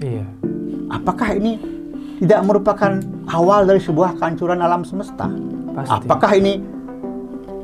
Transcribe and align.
Iya. 0.00 0.26
Apakah 0.92 1.36
ini 1.36 1.56
tidak 2.20 2.40
merupakan 2.44 3.00
awal 3.28 3.64
dari 3.68 3.80
sebuah 3.80 4.16
kehancuran 4.20 4.60
alam 4.60 4.84
semesta? 4.84 5.28
Pasti. 5.76 6.08
Apakah 6.08 6.32
ini 6.36 6.60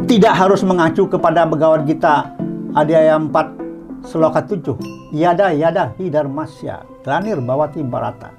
tidak 0.08 0.34
harus 0.36 0.60
mengacu 0.64 1.08
kepada 1.08 1.48
Bhagavad 1.48 1.88
Gita 1.88 2.32
Adhyaya 2.76 3.16
4 3.20 4.08
Sloka 4.08 4.44
7? 4.44 5.12
Yada 5.12 5.52
yada 5.52 5.92
hidarmasya, 6.00 6.84
glanir 7.04 7.40
bawati 7.40 7.84
barata. 7.84 8.32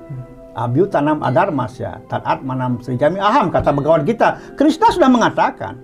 Abhyutanam 0.53 1.25
adarmasya, 1.25 2.05
taat 2.05 2.45
manam 2.45 2.77
srijami 2.81 3.17
aham, 3.17 3.49
kata 3.49 3.73
Bhagavad 3.73 4.05
Gita. 4.05 4.37
Krishna 4.53 4.93
sudah 4.93 5.09
mengatakan, 5.09 5.81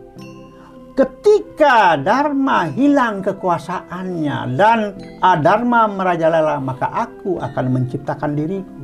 ketika 0.99 1.95
Dharma 1.95 2.67
hilang 2.67 3.23
kekuasaannya 3.23 4.37
dan 4.59 4.79
adharma 5.23 5.87
merajalela, 5.87 6.59
maka 6.59 6.91
aku 6.91 7.39
akan 7.39 7.65
menciptakan 7.71 8.35
diriku. 8.35 8.83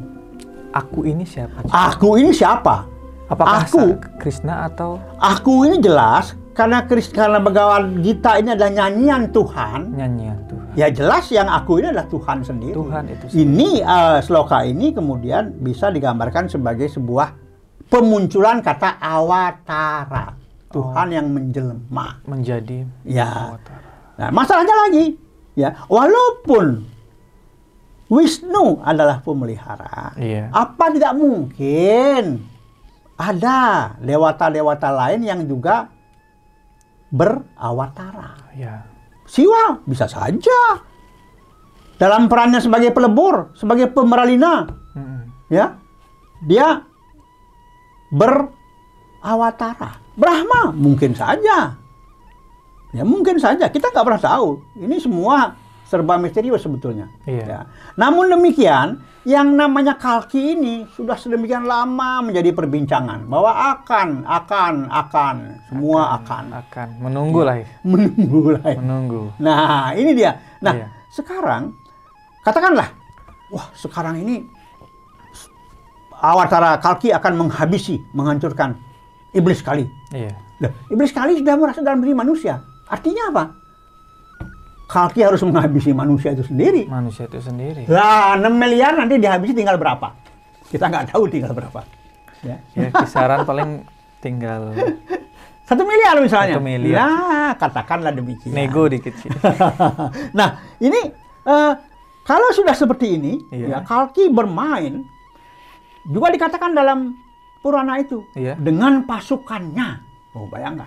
Aku 0.71 1.03
ini 1.03 1.27
siapa? 1.27 1.63
Cik? 1.63 1.72
Aku 1.72 2.16
ini 2.16 2.31
siapa? 2.31 2.88
Apakah 3.27 3.66
aku- 3.66 3.99
Krishna 4.22 4.70
atau 4.70 5.02
Aku 5.17 5.66
ini 5.66 5.81
jelas 5.81 6.38
karena 6.53 6.84
Kris 6.86 7.09
karena 7.12 7.41
Bhagavad 7.41 7.99
Gita 7.99 8.38
ini 8.39 8.53
adalah 8.53 8.72
nyanyian 8.72 9.34
Tuhan. 9.34 9.91
nyanyian 9.97 10.39
Tuhan? 10.47 10.72
Ya 10.75 10.88
jelas 10.91 11.27
yang 11.31 11.47
aku 11.47 11.80
ini 11.80 11.89
adalah 11.91 12.08
Tuhan 12.11 12.44
sendiri. 12.44 12.75
Tuhan 12.75 13.03
itu 13.11 13.25
sendiri. 13.27 13.39
Ini 13.44 13.70
eh, 13.81 14.20
sloka 14.23 14.63
ini 14.67 14.91
kemudian 14.94 15.58
bisa 15.58 15.89
digambarkan 15.89 16.52
sebagai 16.52 16.86
sebuah 16.91 17.34
pemunculan 17.88 18.61
kata 18.61 19.00
awatara. 19.00 20.45
Tuhan 20.75 21.07
yang 21.07 21.31
menjelma. 21.31 22.20
menjadi 22.27 22.83
Ya. 23.07 23.55
Nah, 24.20 24.29
masalahnya 24.31 24.75
lagi, 24.88 25.16
ya, 25.55 25.71
walaupun 25.88 26.83
Wisnu 28.05 28.85
adalah 28.85 29.17
pemelihara, 29.23 30.13
Iya. 30.13 30.53
apa 30.53 30.93
tidak 30.93 31.17
mungkin 31.17 32.43
ada 33.17 33.95
dewata-dewata 33.97 34.94
lain 34.94 35.25
yang 35.25 35.41
juga 35.50 35.89
berawatara? 37.09 38.53
Ya. 38.53 38.85
Siwa 39.25 39.81
bisa 39.89 40.05
saja 40.05 40.85
dalam 41.97 42.30
perannya 42.30 42.61
sebagai 42.61 42.94
pelebur, 42.94 43.50
sebagai 43.57 43.89
pemeralina, 43.89 44.69
Mm-mm. 44.94 45.22
ya, 45.50 45.73
dia 46.45 46.85
berawatara. 48.13 50.05
Brahma 50.16 50.71
mungkin 50.71 51.11
saja, 51.11 51.75
ya 52.91 53.03
mungkin 53.03 53.35
saja. 53.35 53.67
Kita 53.67 53.91
nggak 53.91 54.05
pernah 54.08 54.22
tahu. 54.23 54.63
Ini 54.80 54.95
semua 54.97 55.53
serba 55.85 56.16
misterius 56.17 56.63
sebetulnya. 56.63 57.11
Iya. 57.27 57.45
Ya. 57.45 57.59
Namun 57.94 58.31
demikian, 58.31 59.03
yang 59.27 59.53
namanya 59.53 59.99
kalki 59.99 60.55
ini 60.55 60.88
sudah 60.95 61.13
sedemikian 61.13 61.67
lama 61.67 62.23
menjadi 62.25 62.55
perbincangan 62.55 63.27
bahwa 63.27 63.52
akan, 63.75 64.23
akan, 64.25 64.73
akan, 64.89 65.35
semua 65.69 66.17
akan, 66.17 66.44
Akan 66.57 66.88
menunggu 66.97 67.44
lah. 67.44 67.59
ya. 67.59 67.67
menunggu 67.91 68.55
lah. 68.55 68.66
ya. 68.66 68.77
Menunggu. 68.81 69.22
Nah, 69.38 69.94
ini 69.94 70.11
dia. 70.16 70.31
Nah, 70.63 70.73
Iya. 70.73 70.88
sekarang 71.11 71.75
katakanlah, 72.41 72.88
wah 73.52 73.67
sekarang 73.75 74.16
ini 74.23 74.47
Awatara 76.16 76.79
Kalki 76.79 77.11
akan 77.11 77.45
menghabisi, 77.45 78.00
menghancurkan 78.16 78.79
iblis 79.36 79.59
kali. 79.59 79.83
Iya. 80.16 80.31
Iblis 80.88 81.11
kali 81.11 81.44
sudah 81.44 81.55
merasa 81.59 81.83
dalam 81.83 82.00
diri 82.00 82.16
manusia. 82.16 82.64
Artinya 82.88 83.36
apa? 83.36 83.44
Kalki 84.86 85.25
harus 85.25 85.41
menghabisi 85.44 85.91
manusia 85.91 86.31
itu 86.31 86.45
sendiri. 86.45 86.86
Manusia 86.88 87.25
itu 87.25 87.41
sendiri. 87.41 87.89
Lah, 87.89 88.38
6 88.38 88.47
miliar 88.53 88.95
nanti 88.95 89.17
dihabisi 89.17 89.58
tinggal 89.58 89.75
berapa? 89.81 90.13
Kita 90.69 90.88
nggak 90.88 91.11
tahu 91.11 91.25
tinggal 91.28 91.52
berapa. 91.52 91.81
Ya. 92.45 92.61
Ya 92.78 92.94
kisaran 92.94 93.44
paling 93.44 93.81
tinggal 94.22 94.72
Satu 95.69 95.81
miliar 95.81 96.22
misalnya. 96.22 96.61
Satu 96.61 96.61
miliar. 96.61 96.94
Ya, 96.94 97.09
katakanlah 97.57 98.13
demikian. 98.13 98.53
nego 98.53 98.85
dikit 98.85 99.17
sih. 99.17 99.34
nah, 100.38 100.62
ini 100.78 101.09
eh, 101.41 101.73
kalau 102.22 102.50
sudah 102.53 102.78
seperti 102.78 103.17
ini, 103.17 103.41
Iya. 103.50 103.66
ya 103.73 103.79
Kalki 103.81 104.29
bermain 104.29 105.02
juga 106.06 106.29
dikatakan 106.29 106.78
dalam 106.78 107.17
Purana 107.66 107.98
itu 107.98 108.22
Iya. 108.38 108.53
dengan 108.62 109.09
pasukannya. 109.09 109.98
Oh, 110.38 110.46
bayangkan. 110.46 110.86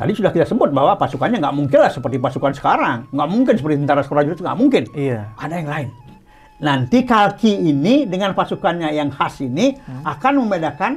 Tadi 0.00 0.16
sudah 0.16 0.32
kita 0.32 0.48
sebut 0.48 0.72
bahwa 0.72 0.96
pasukannya 0.96 1.36
nggak 1.36 1.52
mungkin 1.52 1.78
lah 1.84 1.92
seperti 1.92 2.16
pasukan 2.16 2.56
sekarang, 2.56 3.04
nggak 3.12 3.28
mungkin 3.28 3.54
seperti 3.60 3.76
tentara 3.84 4.00
prajurit 4.00 4.40
nggak 4.40 4.56
mungkin. 4.56 4.82
Iya. 4.96 5.28
Ada 5.36 5.54
yang 5.60 5.68
lain. 5.68 5.88
Nanti 6.62 7.04
Kalki 7.04 7.52
ini 7.68 8.08
dengan 8.08 8.32
pasukannya 8.32 8.96
yang 8.96 9.12
khas 9.12 9.44
ini 9.44 9.76
Hmm. 9.76 10.00
akan 10.08 10.32
membedakan 10.46 10.92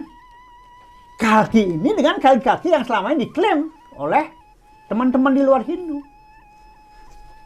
Kalki 1.19 1.75
ini 1.75 1.91
dengan 1.91 2.15
Kalki-Kalki 2.15 2.71
yang 2.71 2.87
selama 2.87 3.11
ini 3.11 3.27
diklaim 3.27 3.67
oleh 3.99 4.31
teman-teman 4.87 5.35
di 5.35 5.43
luar 5.43 5.67
Hindu. 5.67 5.99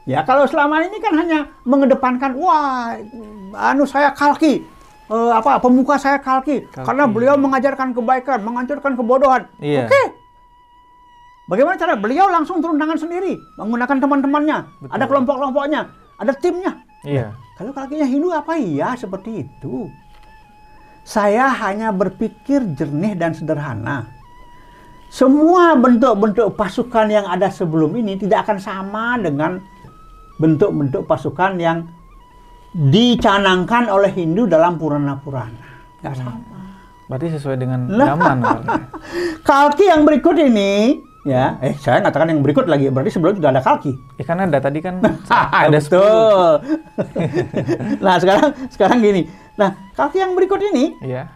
Ya 0.05 0.21
kalau 0.21 0.45
selama 0.45 0.81
ini 0.83 0.97
kan 0.97 1.13
hanya 1.15 1.49
mengedepankan 1.65 2.33
wah 2.37 2.93
anu 3.55 3.85
saya 3.85 4.09
Kalki 4.11 4.61
eh, 5.09 5.31
apa 5.33 5.57
pemuka 5.57 5.97
saya 5.97 6.21
Kalki, 6.21 6.69
Kalki. 6.69 6.85
karena 6.85 7.03
beliau 7.09 7.35
mengajarkan 7.35 7.91
kebaikan, 7.97 8.39
menghancurkan 8.45 8.93
kebodohan. 8.93 9.49
Iya. 9.57 9.89
Oke. 9.89 10.03
Bagaimana 11.49 11.81
cara 11.81 11.97
beliau 11.97 12.29
langsung 12.29 12.61
turun 12.61 12.77
tangan 12.77 13.01
sendiri 13.01 13.33
menggunakan 13.57 13.97
teman-temannya, 13.97 14.57
ada 14.85 15.05
kelompok-kelompoknya, 15.09 15.89
ada 16.21 16.33
timnya. 16.37 16.85
Iya. 17.01 17.33
Kalau 17.57 17.73
kakinya 17.73 18.05
Hindu 18.05 18.29
apa 18.29 18.53
iya 18.55 18.93
seperti 18.93 19.49
itu? 19.49 19.89
Saya 21.01 21.49
hanya 21.49 21.89
berpikir 21.89 22.61
jernih 22.77 23.17
dan 23.17 23.33
sederhana. 23.33 24.05
Semua 25.09 25.73
bentuk-bentuk 25.73 26.53
pasukan 26.53 27.09
yang 27.09 27.25
ada 27.25 27.49
sebelum 27.49 27.97
ini 27.97 28.13
tidak 28.13 28.45
akan 28.45 28.61
sama 28.61 29.17
dengan 29.17 29.57
bentuk-bentuk 30.37 31.09
pasukan 31.09 31.57
yang 31.57 31.89
dicanangkan 32.73 33.89
oleh 33.89 34.13
Hindu 34.13 34.45
dalam 34.45 34.77
Purana-Purana. 34.77 35.61
Nggak 36.01 36.15
sama. 36.15 36.37
Berarti 37.09 37.27
sesuai 37.33 37.57
dengan 37.57 37.89
zaman. 37.89 38.37
Kalki 39.49 39.89
yang 39.89 40.05
berikut 40.05 40.37
ini, 40.37 41.01
ya, 41.25 41.57
eh 41.57 41.73
saya 41.81 42.05
katakan 42.05 42.29
yang 42.29 42.45
berikut 42.45 42.69
lagi, 42.69 42.93
berarti 42.93 43.09
sebelum 43.09 43.41
sudah 43.41 43.49
ada 43.49 43.65
Kalki. 43.65 43.97
Ya 44.21 44.23
kan 44.29 44.37
ada 44.45 44.61
tadi 44.61 44.79
kan 44.79 45.01
ada 45.33 45.73
ada 45.73 45.79
10. 45.81 45.89
betul. 45.89 46.51
nah 48.05 48.15
sekarang 48.21 48.49
sekarang 48.69 48.97
gini. 49.01 49.25
Nah 49.57 49.73
kaki 49.97 50.21
yang 50.21 50.37
berikut 50.37 50.61
ini 50.61 50.95
Iya. 51.03 51.27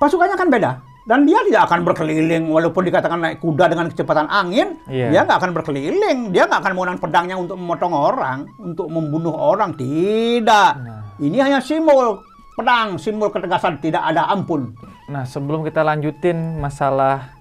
pasukannya 0.00 0.38
kan 0.38 0.48
beda 0.48 0.70
dan 1.08 1.24
dia 1.24 1.40
tidak 1.48 1.72
akan 1.72 1.88
berkeliling 1.88 2.52
walaupun 2.52 2.84
dikatakan 2.84 3.16
naik 3.16 3.40
kuda 3.40 3.72
dengan 3.72 3.88
kecepatan 3.88 4.28
angin, 4.28 4.76
Iya. 4.84 5.08
dia 5.08 5.20
nggak 5.24 5.40
akan 5.40 5.52
berkeliling, 5.56 6.18
dia 6.36 6.44
nggak 6.44 6.60
akan 6.60 6.72
menggunakan 6.76 7.00
pedangnya 7.00 7.36
untuk 7.40 7.56
memotong 7.56 7.94
orang, 7.96 8.38
untuk 8.60 8.92
membunuh 8.92 9.32
orang, 9.32 9.72
tidak. 9.72 10.76
Nah. 10.76 11.16
Ini 11.16 11.48
hanya 11.48 11.64
simbol 11.64 12.20
pedang, 12.52 13.00
simbol 13.00 13.32
ketegasan, 13.32 13.80
tidak 13.80 14.04
ada 14.04 14.28
ampun. 14.28 14.76
Nah, 15.08 15.24
sebelum 15.24 15.64
kita 15.64 15.80
lanjutin 15.80 16.60
masalah 16.60 17.32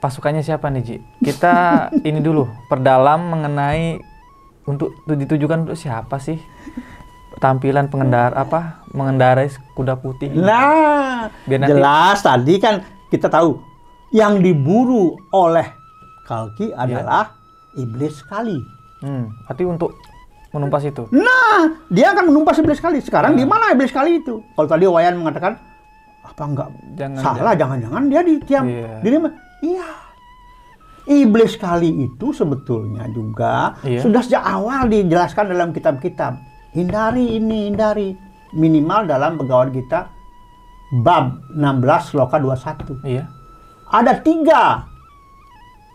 pasukannya 0.00 0.40
siapa 0.40 0.72
nih, 0.72 0.82
Ji? 0.82 0.96
Kita 1.20 1.52
ini 2.08 2.24
dulu 2.24 2.48
perdalam 2.72 3.28
mengenai 3.28 4.00
untuk 4.64 5.04
ditujukan 5.04 5.68
untuk 5.68 5.76
siapa 5.76 6.16
sih? 6.16 6.40
Tampilan 7.36 7.86
pengendara 7.86 8.34
apa? 8.36 8.84
Mengendarai 8.90 9.46
kuda 9.72 9.96
putih. 9.96 10.30
Nah, 10.30 11.28
Biar 11.42 11.58
nanti- 11.58 11.72
jelas 11.72 12.18
tadi 12.20 12.54
kan 12.56 12.74
kita 13.08 13.26
tahu 13.26 13.58
yang 14.10 14.38
diburu 14.38 15.12
oleh 15.30 15.66
Kalki 16.22 16.70
Iya. 16.70 16.78
adalah 16.78 17.36
iblis 17.74 18.22
kali. 18.22 18.56
Hmm, 19.02 19.28
berarti 19.44 19.62
untuk 19.62 19.90
menumpas 20.50 20.82
itu. 20.82 21.04
Nah, 21.10 21.60
dia 21.86 22.14
akan 22.14 22.30
menumpas 22.30 22.56
iblis 22.56 22.78
kali. 22.78 23.02
Sekarang 23.02 23.34
di 23.34 23.42
mana 23.42 23.70
iblis 23.70 23.90
kali 23.90 24.22
itu? 24.22 24.40
Kalau 24.54 24.64
tadi 24.64 24.86
Wayan 24.86 25.18
mengatakan 25.18 25.58
apa 26.24 26.42
enggak 26.42 26.68
Jangan 26.94 27.20
salah, 27.20 27.52
jangan-jangan 27.52 28.02
dia 28.08 28.20
di 28.22 28.34
tiap 28.40 28.64
lima- 29.02 29.34
Iya. 29.60 29.88
Iblis 31.04 31.60
kali 31.60 32.08
itu 32.08 32.32
sebetulnya 32.32 33.04
juga 33.12 33.76
Iya. 33.82 34.00
sudah 34.00 34.24
sejak 34.24 34.40
awal 34.40 34.88
dijelaskan 34.88 35.52
dalam 35.52 35.68
kitab-kitab. 35.68 36.40
Hindari 36.74 37.38
ini, 37.38 37.70
hindari. 37.70 38.18
Minimal 38.54 39.06
dalam 39.06 39.38
Bhagavad 39.38 39.70
Gita 39.70 40.10
bab 41.02 41.42
16 41.50 42.10
sloka 42.14 42.38
21 42.38 43.02
Iya. 43.02 43.26
ada 43.90 44.14
tiga 44.22 44.86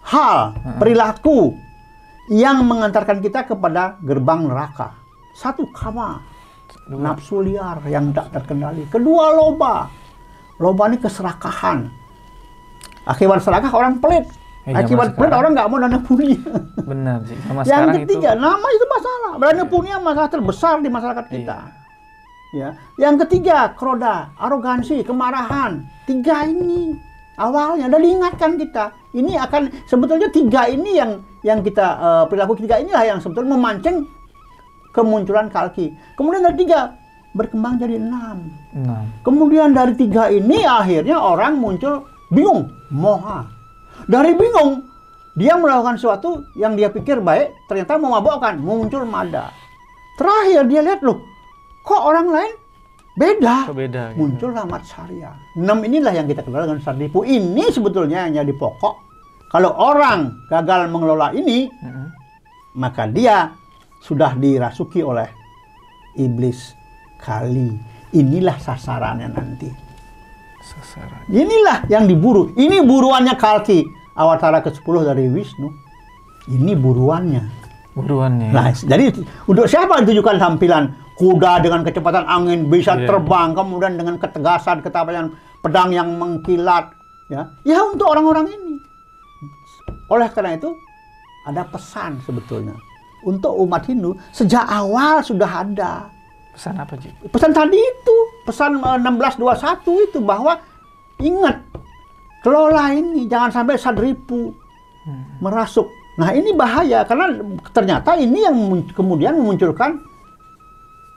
hal 0.03 0.55
perilaku 0.75 1.55
yang 2.31 2.63
mengantarkan 2.67 3.19
kita 3.19 3.47
kepada 3.47 3.95
gerbang 4.03 4.47
neraka. 4.47 4.95
Satu 5.35 5.67
kama, 5.71 6.19
Dua. 6.87 6.99
nafsu 6.99 7.39
liar 7.39 7.79
yang 7.87 8.11
tidak 8.11 8.39
terkendali. 8.39 8.87
Kedua 8.91 9.35
loba, 9.35 9.87
loba 10.59 10.83
ini 10.91 10.99
keserakahan. 10.99 11.87
Akibat 13.07 13.39
serakah 13.41 13.71
orang 13.71 14.03
pelit. 14.03 14.27
Eh, 14.67 14.75
Akibat 14.75 15.15
sekarang. 15.15 15.39
orang 15.39 15.51
nggak 15.55 15.67
mau 15.71 15.77
dana 15.79 15.99
punya. 16.03 16.39
Benar, 16.83 17.17
Ji. 17.25 17.35
Sama 17.41 17.61
yang 17.63 17.85
ketiga, 18.03 18.29
itu 18.35 18.43
nama 18.43 18.67
itu 18.69 18.85
masalah. 18.85 19.31
Dana 19.39 19.63
punya 19.65 19.95
masalah 19.97 20.29
terbesar 20.29 20.75
di 20.83 20.89
masyarakat 20.91 21.25
kita. 21.31 21.57
Iya. 21.63 21.77
Ya. 22.49 22.69
Yang 22.97 23.15
ketiga, 23.25 23.73
kroda, 23.77 24.33
arogansi, 24.37 25.05
kemarahan. 25.05 25.85
Tiga 26.09 26.49
ini 26.49 26.97
awalnya 27.37 27.87
dan 27.87 28.01
diingatkan 28.01 28.57
kita. 28.57 28.91
Ini 29.13 29.37
akan 29.47 29.73
sebetulnya 29.85 30.29
tiga 30.29 30.65
ini 30.69 30.97
yang 30.97 31.21
yang 31.41 31.63
kita 31.63 31.87
eh, 31.97 32.23
perilaku 32.27 32.59
tiga 32.59 32.81
inilah 32.81 33.05
yang 33.05 33.19
sebetulnya 33.21 33.53
memancing 33.55 34.05
kemunculan 34.91 35.47
kalki. 35.47 35.93
Kemudian 36.17 36.45
dari 36.45 36.57
tiga 36.65 36.93
berkembang 37.37 37.77
jadi 37.77 38.01
enam. 38.01 38.49
Nah, 38.73 39.05
Kemudian 39.21 39.73
dari 39.73 39.93
tiga 39.93 40.33
ini 40.33 40.65
akhirnya 40.65 41.21
orang 41.21 41.61
muncul 41.61 42.05
bingung, 42.33 42.69
moha. 42.89 43.45
Dari 44.09 44.33
bingung, 44.33 44.89
dia 45.37 45.53
melakukan 45.53 46.01
sesuatu 46.01 46.49
yang 46.57 46.73
dia 46.73 46.89
pikir 46.89 47.21
baik, 47.21 47.53
ternyata 47.69 48.01
memabokkan, 48.01 48.57
muncul 48.57 49.05
mada. 49.05 49.53
Terakhir 50.17 50.65
dia 50.65 50.81
lihat 50.81 51.05
loh, 51.05 51.21
kok 51.85 52.01
orang 52.01 52.27
lain 52.27 52.51
beda. 53.15 53.69
beda 53.69 54.03
gitu. 54.11 54.19
Muncullah 54.19 54.65
matsarya. 54.65 55.31
Enam 55.55 55.85
inilah 55.85 56.11
yang 56.11 56.25
kita 56.25 56.41
kenal 56.41 56.65
dengan 56.65 56.81
sardipu. 56.81 57.21
Ini 57.21 57.69
sebetulnya 57.69 58.25
yang 58.27 58.43
jadi 58.43 58.53
pokok. 58.57 58.95
Kalau 59.53 59.71
orang 59.77 60.45
gagal 60.49 60.89
mengelola 60.89 61.33
ini, 61.33 61.69
Mm-mm. 61.69 62.07
maka 62.77 63.05
dia 63.05 63.53
sudah 64.01 64.33
dirasuki 64.35 65.05
oleh 65.05 65.29
iblis 66.17 66.73
kali. 67.21 67.77
Inilah 68.15 68.57
sasarannya 68.57 69.29
nanti. 69.29 69.69
Sasaran. 70.65 71.29
Inilah 71.29 71.85
yang 71.89 72.05
diburu. 72.05 72.53
Ini 72.53 72.81
buruannya 72.85 73.33
Kalki, 73.37 73.81
awatara 74.19 74.59
ke-10 74.59 74.95
dari 75.07 75.31
Wisnu. 75.31 75.71
Ini 76.51 76.75
buruannya. 76.75 77.43
Buruannya. 77.95 78.51
Nah, 78.51 78.75
jadi 78.75 79.15
untuk 79.47 79.65
siapa 79.65 80.03
ditujukan 80.03 80.35
tampilan 80.35 80.91
kuda 81.15 81.63
dengan 81.63 81.83
kecepatan 81.83 82.27
angin 82.27 82.67
bisa 82.67 82.95
Iya. 82.95 83.07
terbang, 83.07 83.55
kemudian 83.55 83.95
dengan 83.95 84.15
ketegasan, 84.19 84.83
ketabahan 84.83 85.31
pedang 85.59 85.91
yang 85.91 86.15
mengkilat, 86.15 86.95
ya. 87.27 87.47
Ya 87.63 87.79
untuk 87.83 88.07
orang-orang 88.07 88.51
ini. 88.51 88.75
Oleh 90.07 90.27
karena 90.31 90.55
itu 90.55 90.73
ada 91.45 91.63
pesan 91.65 92.19
sebetulnya 92.23 92.75
untuk 93.23 93.51
umat 93.67 93.83
Hindu 93.85 94.15
sejak 94.31 94.63
awal 94.63 95.19
sudah 95.23 95.65
ada 95.65 96.07
Pesan 96.49 96.75
apa, 96.75 96.97
Ji? 96.99 97.07
pesan 97.31 97.55
tadi 97.55 97.79
itu, 97.79 98.17
pesan 98.43 98.83
eh, 98.83 98.97
1621 98.99 100.07
itu 100.11 100.19
bahwa 100.19 100.59
ingat 101.21 101.55
kelola 102.39 102.91
ini 102.91 103.25
jangan 103.25 103.51
sampai 103.51 103.75
sadripu 103.75 104.51
Hmm. 104.99 105.39
merasuk. 105.39 105.87
Nah 106.15 106.31
ini 106.31 106.51
bahaya 106.51 107.01
karena 107.01 107.31
ternyata 107.69 108.13
ini 108.13 108.43
yang 108.43 108.53
mun- 108.53 108.89
kemudian 108.89 109.31
memunculkan 109.33 109.95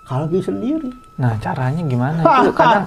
kalgi 0.03 0.39
sendiri. 0.41 0.91
Nah, 1.15 1.39
caranya 1.39 1.83
gimana? 1.83 2.21
Itu 2.23 2.51
kadang 2.53 2.87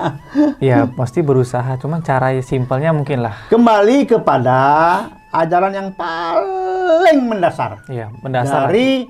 ya 0.62 0.84
pasti 0.86 1.20
berusaha, 1.20 1.76
cuman 1.76 2.00
cara 2.00 2.32
simpelnya 2.40 2.90
mungkin 2.90 3.20
lah. 3.20 3.48
Kembali 3.48 4.04
kepada 4.04 4.58
ajaran 5.30 5.72
yang 5.72 5.88
paling 5.92 7.20
mendasar 7.26 7.84
Iya, 7.86 8.08
mendasar. 8.18 8.68
dari 8.68 9.04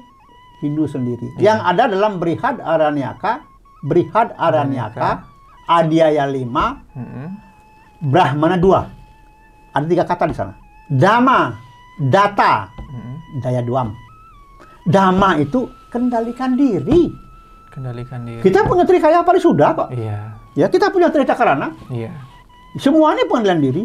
Hindu 0.58 0.86
sendiri. 0.86 1.34
Iya. 1.34 1.42
Yang 1.44 1.58
ada 1.64 1.82
dalam 1.88 2.12
Brihad 2.18 2.56
Aranyaka, 2.58 3.42
Brihad 3.80 4.34
Aranyaka, 4.34 5.22
Adiaya 5.68 6.26
5, 6.26 6.82
Mm-mm. 6.94 7.26
Brahmana 7.98 8.56
dua. 8.56 8.86
Ada 9.74 9.86
tiga 9.86 10.04
kata 10.06 10.24
di 10.30 10.34
sana. 10.36 10.54
Dama, 10.88 11.52
data, 11.98 12.70
daya 13.42 13.60
duam. 13.62 13.92
Dama 14.88 15.36
itu 15.36 15.68
kendalikan 15.92 16.56
diri. 16.56 17.12
Kendalikan 17.68 18.24
diri. 18.24 18.40
Kita 18.40 18.64
punya 18.64 18.88
trikaya 18.88 19.20
sudah 19.38 19.70
kok. 19.76 19.88
Iya, 19.92 20.34
Ya, 20.58 20.66
kita 20.66 20.90
punya 20.90 21.12
trika 21.12 21.38
karana. 21.38 21.70
iya. 21.92 22.10
Semuanya 22.80 23.22
pengendalian 23.30 23.62
diri. 23.62 23.84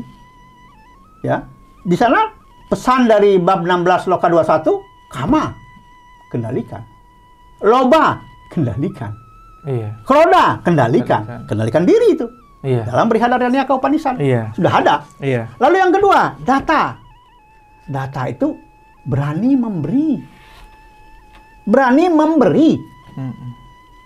Ya. 1.21 1.45
Di 1.85 1.95
sana 1.95 2.31
pesan 2.67 3.05
dari 3.05 3.37
bab 3.37 3.61
16 3.63 4.09
loka 4.09 4.27
21, 4.27 4.81
kama 5.11 5.53
kendalikan. 6.31 6.81
Loba 7.63 8.19
kendalikan. 8.51 9.13
Iya, 9.63 9.95
Kroda 10.03 10.59
kendalikan. 10.65 11.23
Kendalikan. 11.23 11.47
Kendalikan 11.47 11.83
diri 11.87 12.07
itu. 12.19 12.27
Iya. 12.63 12.83
Dalam 12.87 13.05
Brihadaranya 13.11 13.67
Upanisad. 13.69 14.15
Iya, 14.17 14.49
Sudah 14.55 14.73
ada. 14.79 14.95
iya. 15.19 15.51
Lalu 15.59 15.75
yang 15.77 15.91
kedua, 15.91 16.39
data. 16.41 16.97
Data 17.83 18.21
itu 18.31 18.55
berani 19.03 19.59
memberi. 19.59 20.17
Berani 21.67 22.05
memberi. 22.07 22.71
Mm-mm. 23.13 23.49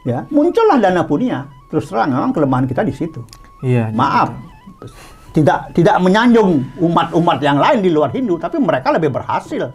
Ya, 0.03 0.25
muncullah 0.33 0.81
dana 0.81 1.05
punya. 1.05 1.45
Terus 1.67 1.87
terang 1.91 2.11
memang 2.15 2.31
kelemahan 2.31 2.65
kita 2.65 2.81
di 2.81 2.95
situ. 2.95 3.21
Iya. 3.61 3.91
Maaf. 3.93 4.33
betul. 4.81 4.89
Tidak 5.37 5.77
tidak 5.77 6.01
menyanjung 6.01 6.65
umat-umat 6.81 7.37
yang 7.45 7.61
lain 7.61 7.85
di 7.85 7.93
luar 7.93 8.09
Hindu, 8.09 8.41
tapi 8.41 8.57
mereka 8.57 8.89
lebih 8.89 9.13
berhasil. 9.13 9.69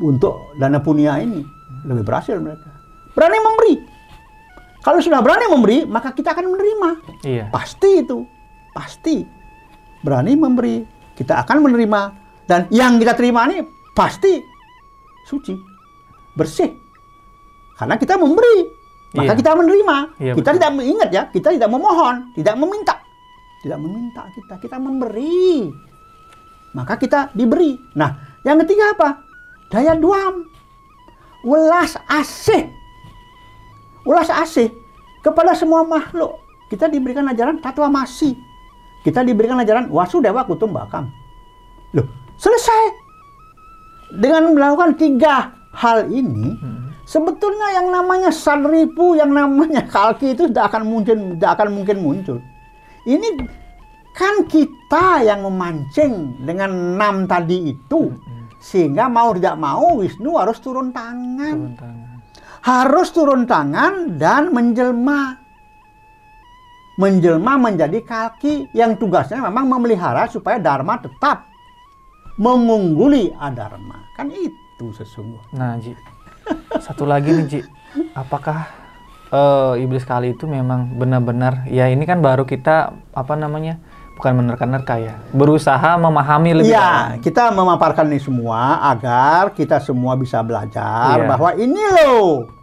Untuk 0.00 0.56
dana 0.56 0.80
punya 0.80 1.20
ini 1.20 1.44
lebih 1.84 2.04
berhasil 2.04 2.36
mereka. 2.40 2.68
Berani 3.12 3.38
memberi. 3.44 3.74
Kalau 4.86 5.02
sudah 5.02 5.18
berani 5.18 5.50
memberi, 5.50 5.82
maka 5.82 6.14
kita 6.14 6.30
akan 6.30 6.54
menerima. 6.54 6.90
Iya. 7.26 7.44
Pasti 7.50 8.06
itu. 8.06 8.22
Pasti. 8.70 9.26
Berani 10.06 10.38
memberi. 10.38 10.86
Kita 11.18 11.42
akan 11.42 11.66
menerima. 11.66 12.00
Dan 12.46 12.70
yang 12.70 13.02
kita 13.02 13.18
terima 13.18 13.50
ini 13.50 13.66
pasti 13.98 14.38
suci. 15.26 15.58
Bersih. 16.38 16.70
Karena 17.74 17.98
kita 17.98 18.14
memberi. 18.14 18.62
Maka 19.18 19.34
Iya. 19.34 19.38
kita 19.42 19.50
menerima. 19.58 19.96
Iya, 20.22 20.32
kita 20.38 20.50
betul. 20.54 20.58
tidak 20.62 20.72
mengingat 20.78 21.08
ya. 21.10 21.22
Kita 21.34 21.48
tidak 21.50 21.70
memohon. 21.74 22.30
Tidak 22.38 22.54
meminta. 22.54 22.94
Tidak 23.66 23.78
meminta 23.82 24.22
kita. 24.38 24.54
Kita 24.62 24.76
memberi. 24.78 25.66
Maka 26.78 26.94
kita 26.94 27.34
diberi. 27.34 27.74
Nah, 27.98 28.38
yang 28.46 28.62
ketiga 28.62 28.94
apa? 28.94 29.18
Daya 29.66 29.98
duam. 29.98 30.46
Welas 31.42 31.98
asih. 32.06 32.70
Ulas 34.06 34.30
asih 34.30 34.70
kepada 35.20 35.52
semua 35.58 35.82
makhluk. 35.82 36.38
Kita 36.70 36.86
diberikan 36.86 37.26
ajaran 37.26 37.58
tatwa 37.58 38.02
masih. 38.02 38.38
Kita 39.02 39.22
diberikan 39.22 39.58
ajaran 39.58 39.90
wasudewa 39.90 40.46
kutumbakam. 40.46 41.10
Loh, 41.94 42.06
selesai. 42.38 43.06
Dengan 44.18 44.54
melakukan 44.54 44.94
tiga 44.94 45.50
hal 45.74 46.06
ini, 46.10 46.54
Mm. 46.54 46.94
sebetulnya 47.02 47.82
yang 47.82 47.90
namanya 47.90 48.30
sadripu, 48.30 49.18
yang 49.18 49.34
namanya 49.34 49.82
kalki 49.90 50.34
itu 50.34 50.46
tidak 50.50 50.70
akan 50.70 50.86
mungkin 50.86 51.38
tidak 51.38 51.50
akan 51.58 51.68
mungkin 51.74 51.98
muncul. 52.02 52.38
Ini 53.06 53.46
kan 54.14 54.46
kita 54.46 55.26
yang 55.26 55.42
memancing 55.46 56.42
dengan 56.46 56.94
enam 56.94 57.26
tadi 57.26 57.74
itu. 57.74 58.10
Sehingga 58.56 59.06
mau 59.06 59.30
tidak 59.36 59.54
mau 59.60 60.00
Wisnu 60.00 60.34
harus 60.40 60.58
turun 60.58 60.90
tangan 60.90 61.54
Turun 61.54 61.76
tangan. 61.78 62.05
Harus 62.66 63.14
turun 63.14 63.46
tangan 63.46 64.18
dan 64.18 64.50
menjelma. 64.50 65.38
Menjelma 66.98 67.60
menjadi 67.60 68.00
kaki 68.02 68.72
yang 68.74 68.98
tugasnya 68.98 69.38
memang 69.38 69.68
memelihara 69.70 70.26
supaya 70.26 70.58
dharma 70.58 70.98
tetap 70.98 71.46
mengungguli 72.40 73.30
adharma. 73.36 74.02
Kan 74.16 74.32
itu 74.32 74.90
sesungguhnya. 74.96 75.54
Nah, 75.54 75.76
Ji. 75.78 75.92
Satu 76.80 77.04
lagi 77.06 77.30
nih, 77.30 77.46
Ji. 77.46 77.60
Apakah 78.16 78.66
eh, 79.28 79.84
iblis 79.84 80.08
kali 80.08 80.32
itu 80.32 80.48
memang 80.48 80.96
benar-benar 80.96 81.68
ya 81.68 81.86
ini 81.86 82.02
kan 82.02 82.18
baru 82.18 82.48
kita 82.48 82.96
apa 83.12 83.34
namanya? 83.36 83.78
Bukan 84.16 84.32
menerka-nerka 84.32 84.96
ya. 84.96 85.20
Berusaha 85.36 86.00
memahami 86.00 86.56
lebih 86.64 86.72
Iya, 86.72 86.80
dalam. 86.80 87.20
kita 87.20 87.52
memaparkan 87.52 88.08
ini 88.08 88.16
semua 88.16 88.80
agar 88.88 89.52
kita 89.52 89.76
semua 89.84 90.16
bisa 90.16 90.40
belajar 90.40 91.20
Iya. 91.20 91.28
bahwa 91.28 91.52
ini 91.52 91.82
loh. 91.92 92.55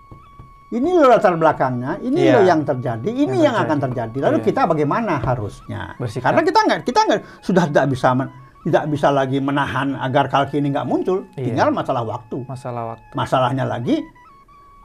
Ini 0.74 0.90
loh 0.90 1.06
latar 1.08 1.38
belakangnya, 1.38 2.02
ini 2.02 2.18
Iya. 2.26 2.34
loh 2.34 2.44
yang 2.44 2.62
terjadi, 2.66 3.06
ini 3.06 3.38
yang, 3.40 3.54
Yang 3.54 3.56
akan 3.62 3.78
terjadi. 3.80 4.10
terjadi. 4.10 4.26
Lalu 4.26 4.38
Iya. 4.42 4.46
kita 4.50 4.62
bagaimana 4.66 5.14
harusnya? 5.22 5.82
Bersikap. 5.96 6.26
Karena 6.26 6.42
kita 6.42 6.60
nggak, 6.66 6.80
kita 6.82 7.00
nggak 7.06 7.20
sudah 7.40 7.64
tidak 7.70 7.86
bisa 7.88 8.08
men- 8.12 8.34
tidak 8.64 8.84
bisa 8.90 9.08
lagi 9.12 9.38
menahan 9.38 9.94
agar 9.96 10.26
kalki 10.28 10.58
ini 10.58 10.72
nggak 10.72 10.88
muncul. 10.88 11.28
Iya. 11.36 11.52
Tinggal 11.52 11.70
masalah 11.70 12.02
waktu. 12.02 12.38
Masalah 12.44 12.84
waktu. 12.90 13.12
Masalahnya 13.14 13.66
lagi, 13.68 14.02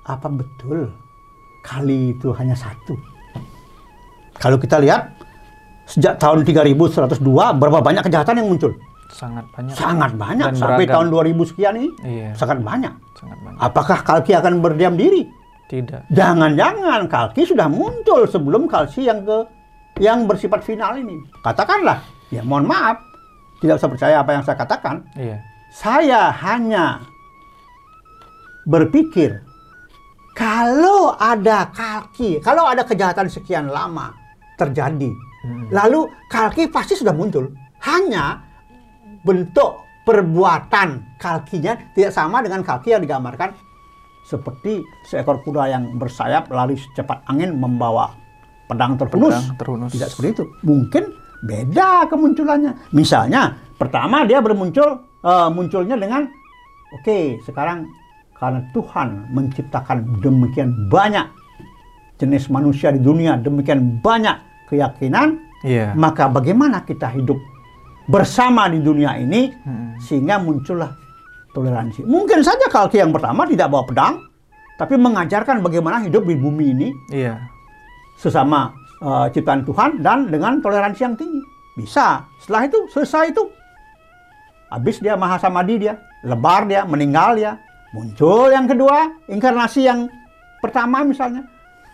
apa 0.04 0.28
betul 0.28 0.92
kali 1.62 2.12
itu 2.12 2.34
hanya 2.34 2.52
satu? 2.52 2.92
Kalau 4.36 4.54
kita 4.56 4.78
lihat 4.78 5.14
sejak 5.84 6.14
tahun 6.16 6.44
3102 6.44 7.16
berapa 7.54 7.80
banyak 7.80 8.04
kejahatan 8.04 8.44
yang 8.44 8.48
muncul? 8.50 8.76
Sangat 9.08 9.48
banyak. 9.50 9.72
Sangat 9.72 10.12
banyak 10.14 10.48
Dan 10.52 10.54
sampai 10.54 10.84
beragam. 10.84 10.94
tahun 11.00 11.06
2000 11.32 11.42
sekian 11.46 11.74
ini 11.74 11.88
Iya, 12.04 12.28
sangat 12.36 12.60
banyak. 12.60 12.92
sangat 13.16 13.38
banyak. 13.40 13.56
Apakah 13.58 13.98
Kalki 14.04 14.36
akan 14.36 14.60
berdiam 14.60 14.94
diri? 14.94 15.24
Tidak. 15.68 16.08
Jangan-jangan 16.08 17.04
Kalki 17.06 17.44
sudah 17.44 17.68
muncul 17.68 18.24
sebelum 18.24 18.64
Kalki 18.64 19.04
yang 19.04 19.20
ke 19.22 19.44
yang 20.00 20.24
bersifat 20.24 20.64
final 20.64 20.96
ini. 20.96 21.20
Katakanlah, 21.44 22.00
ya 22.32 22.40
mohon 22.40 22.64
maaf, 22.64 23.02
tidak 23.60 23.82
usah 23.82 23.90
percaya 23.90 24.16
apa 24.22 24.30
yang 24.32 24.42
saya 24.46 24.56
katakan. 24.56 25.04
Iya. 25.18 25.36
Saya 25.68 26.32
hanya 26.32 27.04
berpikir 28.64 29.44
kalau 30.32 31.18
ada 31.18 31.68
kalki, 31.74 32.38
kalau 32.40 32.70
ada 32.70 32.86
kejahatan 32.86 33.26
sekian 33.26 33.68
lama 33.68 34.14
terjadi, 34.54 35.10
Mm-mm. 35.10 35.68
lalu 35.74 36.06
kalki 36.30 36.70
pasti 36.70 36.94
sudah 36.94 37.12
muncul. 37.12 37.50
Hanya 37.82 38.42
bentuk 39.26 39.82
perbuatan 40.06 41.18
kalkinya 41.18 41.76
tidak 41.92 42.14
sama 42.14 42.40
dengan 42.40 42.62
kalki 42.62 42.94
yang 42.94 43.02
digambarkan 43.02 43.52
seperti 44.28 44.84
seekor 45.08 45.40
kuda 45.40 45.72
yang 45.72 45.96
bersayap 45.96 46.52
lari 46.52 46.76
secepat 46.76 47.24
angin 47.32 47.56
membawa 47.56 48.12
pedang 48.68 49.00
terhunus. 49.00 49.32
Pedang 49.32 49.56
terhunus. 49.56 49.90
Tidak 49.96 50.08
seperti 50.12 50.28
itu. 50.36 50.44
Mungkin 50.68 51.04
beda 51.48 52.04
kemunculannya. 52.12 52.92
Misalnya, 52.92 53.56
pertama 53.80 54.28
dia 54.28 54.44
bermuncul 54.44 55.00
eh, 55.24 55.48
munculnya 55.48 55.96
dengan 55.96 56.28
oke, 56.92 57.40
sekarang 57.48 57.88
karena 58.36 58.60
Tuhan 58.76 59.32
menciptakan 59.32 60.20
demikian 60.20 60.92
banyak 60.92 61.26
jenis 62.20 62.52
manusia 62.52 62.92
di 62.92 63.00
dunia, 63.00 63.40
demikian 63.40 63.98
banyak 64.04 64.36
keyakinan, 64.68 65.48
Iya. 65.66 65.90
maka 65.98 66.30
bagaimana 66.30 66.86
kita 66.86 67.10
hidup 67.10 67.34
bersama 68.06 68.70
di 68.70 68.78
dunia 68.78 69.18
ini 69.18 69.50
Mm-mm. 69.50 69.98
sehingga 69.98 70.38
muncullah 70.38 70.94
toleransi. 71.52 72.04
Mungkin 72.04 72.44
saja 72.44 72.68
Kalki 72.68 73.00
yang 73.00 73.12
pertama 73.12 73.44
tidak 73.44 73.68
bawa 73.72 73.84
pedang, 73.84 74.14
tapi 74.76 74.94
mengajarkan 74.94 75.60
bagaimana 75.60 76.02
hidup 76.04 76.22
di 76.24 76.38
bumi 76.38 76.66
ini 76.72 76.88
Iya. 77.10 77.38
sesama 78.18 78.70
eh, 78.98 79.26
ciptaan 79.30 79.62
Tuhan 79.62 80.02
dan 80.02 80.26
dengan 80.28 80.58
toleransi 80.58 81.00
yang 81.02 81.14
tinggi. 81.14 81.40
Bisa. 81.78 82.26
Setelah 82.42 82.66
itu 82.66 82.78
selesai 82.90 83.30
itu 83.30 83.42
habis 84.68 84.98
dia 84.98 85.14
maha 85.14 85.38
samadhi 85.38 85.78
dia, 85.78 85.94
lebar 86.26 86.66
dia, 86.66 86.82
meninggal 86.84 87.38
dia. 87.38 87.52
Muncul 87.94 88.52
yang 88.52 88.68
kedua, 88.68 89.08
inkarnasi 89.32 89.88
yang 89.88 90.12
pertama 90.60 91.00
misalnya 91.06 91.46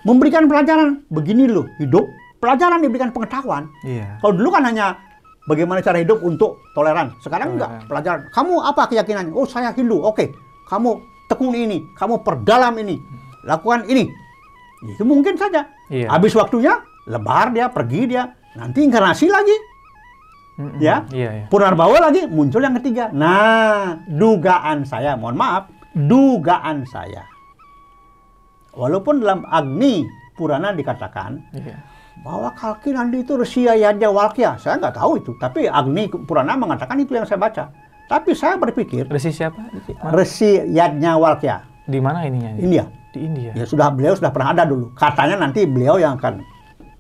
memberikan 0.03 0.51
pelajaran. 0.51 1.07
Begini 1.07 1.47
loh 1.47 1.71
hidup, 1.79 2.03
pelajaran 2.43 2.83
diberikan 2.83 3.15
pengetahuan. 3.15 3.71
Iya. 3.87 4.19
Kalau 4.19 4.35
dulu 4.35 4.51
kan 4.51 4.67
hanya 4.67 4.99
bagaimana 5.49 5.81
cara 5.85 6.01
hidup 6.01 6.21
untuk 6.25 6.65
toleran. 6.73 7.13
Sekarang 7.21 7.57
enggak, 7.57 7.89
pelajaran. 7.89 8.21
Kamu 8.33 8.55
apa 8.65 8.83
keyakinannya? 8.89 9.33
Oh, 9.33 9.49
saya 9.49 9.73
Hindu. 9.73 10.01
Oke. 10.01 10.33
Kamu 10.65 10.91
tekuni 11.29 11.69
ini, 11.69 11.79
kamu 11.97 12.25
perdalam 12.25 12.77
ini. 12.81 12.97
Lakukan 13.45 13.85
ini. 13.89 14.09
Itu 14.85 15.05
mungkin 15.05 15.37
saja. 15.37 15.69
Iya. 15.89 16.09
Habis 16.13 16.33
waktunya, 16.37 16.81
lebar 17.09 17.53
dia, 17.53 17.69
pergi 17.69 18.09
dia. 18.09 18.33
Nanti 18.57 18.85
inkarnasi 18.85 19.29
lagi. 19.29 19.57
Mm-mm. 20.55 20.79
Ya. 20.79 21.05
Iya, 21.11 21.31
iya. 21.43 21.45
Purnarbawa 21.51 22.09
lagi, 22.09 22.31
muncul 22.31 22.63
yang 22.63 22.79
ketiga. 22.79 23.11
Nah, 23.11 24.07
dugaan 24.07 24.87
saya, 24.87 25.19
mohon 25.19 25.35
maaf, 25.35 25.69
dugaan 25.93 26.87
saya. 26.87 27.27
Walaupun 28.75 29.23
dalam 29.23 29.47
Agni 29.47 30.03
Purana 30.35 30.75
dikatakan 30.75 31.39
Iya. 31.55 31.79
Bahwa 32.23 32.55
Kalki 32.55 32.93
nanti 32.93 33.21
itu 33.21 33.35
Rusia 33.35 33.75
Yadnya 33.75 34.09
Walkya. 34.09 34.57
Saya 34.57 34.79
nggak 34.79 34.95
tahu 34.95 35.19
itu, 35.19 35.33
tapi 35.37 35.67
Agni 35.67 36.07
Purana 36.07 36.55
mengatakan 36.55 36.97
itu 36.97 37.13
yang 37.13 37.25
saya 37.25 37.37
baca. 37.37 37.73
Tapi 38.05 38.37
saya 38.37 38.55
berpikir 38.55 39.09
Resi 39.09 39.33
siapa? 39.33 39.57
Mana? 39.57 40.13
Resi 40.13 40.61
Yadnya 40.69 41.17
Walkya, 41.17 41.65
Di 41.85 41.99
mana 41.99 42.23
ininya? 42.23 42.53
India. 42.55 42.85
Di 43.11 43.19
India. 43.21 43.51
Ya 43.55 43.65
sudah 43.65 43.89
beliau 43.89 44.13
sudah 44.13 44.29
pernah 44.29 44.53
ada 44.53 44.65
dulu. 44.65 44.93
Katanya 44.93 45.41
nanti 45.41 45.65
beliau 45.65 45.97
yang 45.97 46.17
akan 46.17 46.45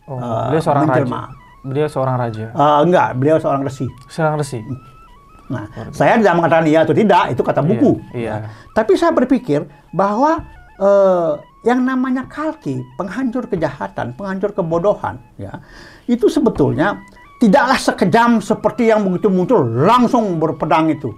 Oh, 0.05 0.21
Eh, 0.21 0.47
beliau 0.53 0.61
seorang 0.61 0.85
menjelma. 0.85 1.17
raja. 1.17 1.33
Beliau 1.65 1.89
seorang 1.89 2.17
raja. 2.21 2.45
eh, 2.53 2.79
enggak, 2.85 3.09
beliau 3.17 3.37
seorang 3.41 3.63
resi. 3.65 3.89
Seorang 4.07 4.37
resi. 4.37 4.61
Nah, 5.45 5.65
saya 5.93 6.21
tidak 6.21 6.37
mengatakan 6.37 6.65
iya 6.65 6.85
atau 6.85 6.93
tidak, 6.93 7.33
itu 7.33 7.41
kata 7.41 7.61
buku. 7.61 8.01
Iya. 8.13 8.45
Ya. 8.45 8.49
Tapi 8.73 8.97
saya 8.97 9.13
berpikir 9.13 9.65
bahwa 9.91 10.45
eh, 10.77 11.31
yang 11.65 11.81
namanya 11.83 12.29
kalki, 12.29 12.85
penghancur 12.95 13.49
kejahatan, 13.49 14.13
penghancur 14.15 14.53
kebodohan, 14.53 15.17
ya, 15.41 15.65
itu 16.05 16.29
sebetulnya 16.29 17.01
tidaklah 17.41 17.81
sekejam 17.81 18.39
seperti 18.39 18.93
yang 18.93 19.03
begitu 19.05 19.33
muncul 19.33 19.65
langsung 19.65 20.37
berpedang 20.37 20.93
itu. 20.93 21.09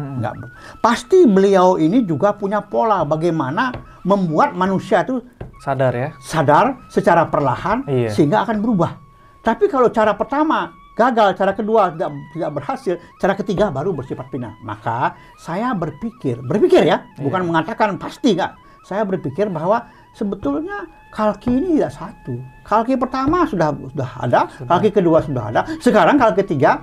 Mm-mm. 0.00 0.24
Enggak. 0.24 0.32
Pasti 0.80 1.28
beliau 1.28 1.76
ini 1.76 2.08
juga 2.08 2.32
punya 2.32 2.64
pola 2.64 3.04
bagaimana 3.04 3.76
membuat 4.08 4.56
manusia 4.56 5.04
itu 5.04 5.20
Sadar 5.60 5.92
ya? 5.94 6.10
sadar 6.18 6.80
secara 6.88 7.28
perlahan 7.28 7.84
Iya. 7.86 8.10
sehingga 8.10 8.42
akan 8.42 8.64
berubah. 8.64 8.96
Tapi 9.44 9.68
kalau 9.68 9.92
cara 9.92 10.16
pertama 10.16 10.72
gagal, 10.96 11.36
cara 11.36 11.52
kedua 11.52 11.92
tidak 11.92 12.08
tidak 12.32 12.50
berhasil, 12.56 12.94
cara 13.20 13.34
ketiga 13.36 13.68
baru 13.68 13.92
bersifat 13.92 14.26
pindah. 14.32 14.56
Maka 14.64 15.12
saya 15.36 15.76
berpikir, 15.76 16.40
berpikir 16.40 16.88
ya, 16.88 17.04
bukan 17.20 17.44
mengatakan 17.46 18.00
pasti 18.00 18.32
nggak. 18.32 18.61
Saya 18.82 19.06
berpikir 19.06 19.46
bahwa 19.48 19.86
sebetulnya 20.12 20.86
kalki 21.14 21.52
ini 21.54 21.78
tidak 21.78 21.92
satu. 21.94 22.34
Kalki 22.66 22.98
pertama 22.98 23.46
sudah 23.46 23.70
sudah 23.72 24.10
ada, 24.18 24.40
kalki 24.66 24.90
kedua 24.90 25.22
sudah 25.22 25.44
ada, 25.54 25.60
sekarang 25.78 26.18
kalki 26.18 26.42
ketiga 26.42 26.82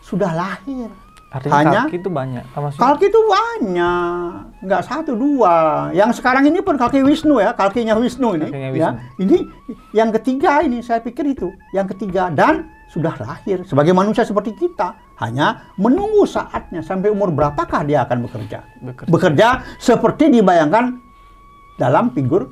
sudah 0.00 0.30
lahir. 0.32 0.88
Artinya 1.34 1.54
Hanya 1.58 1.80
kaki 1.90 1.98
itu 1.98 2.10
banyak. 2.14 2.44
Maksudnya? 2.54 2.78
Kalki 2.78 3.04
itu 3.10 3.20
banyak, 3.26 4.30
nggak 4.62 4.82
satu 4.86 5.12
dua. 5.18 5.90
Yang 5.90 6.22
sekarang 6.22 6.46
ini 6.46 6.62
pun 6.62 6.78
kaki 6.78 7.02
Wisnu 7.02 7.42
ya, 7.42 7.50
kakinya 7.58 7.98
Wisnu 7.98 8.38
ini. 8.38 8.48
Kakinya 8.54 8.70
Ya, 8.78 8.90
ini 9.18 9.42
yang 9.90 10.14
ketiga 10.14 10.62
ini 10.62 10.78
saya 10.78 11.02
pikir 11.02 11.26
itu, 11.34 11.50
yang 11.74 11.90
ketiga 11.90 12.30
dan 12.30 12.70
sudah 12.86 13.18
lahir 13.18 13.66
sebagai 13.66 13.90
manusia 13.90 14.22
seperti 14.22 14.54
kita. 14.54 14.94
Hanya 15.18 15.74
menunggu 15.74 16.22
saatnya 16.22 16.86
sampai 16.86 17.10
umur 17.10 17.34
berapakah 17.34 17.82
dia 17.82 18.06
akan 18.06 18.30
bekerja. 18.30 18.62
Bekerja. 18.78 19.10
Bekerja 19.10 19.48
seperti 19.82 20.30
dibayangkan 20.30 21.02
dalam 21.76 22.10
figur 22.10 22.50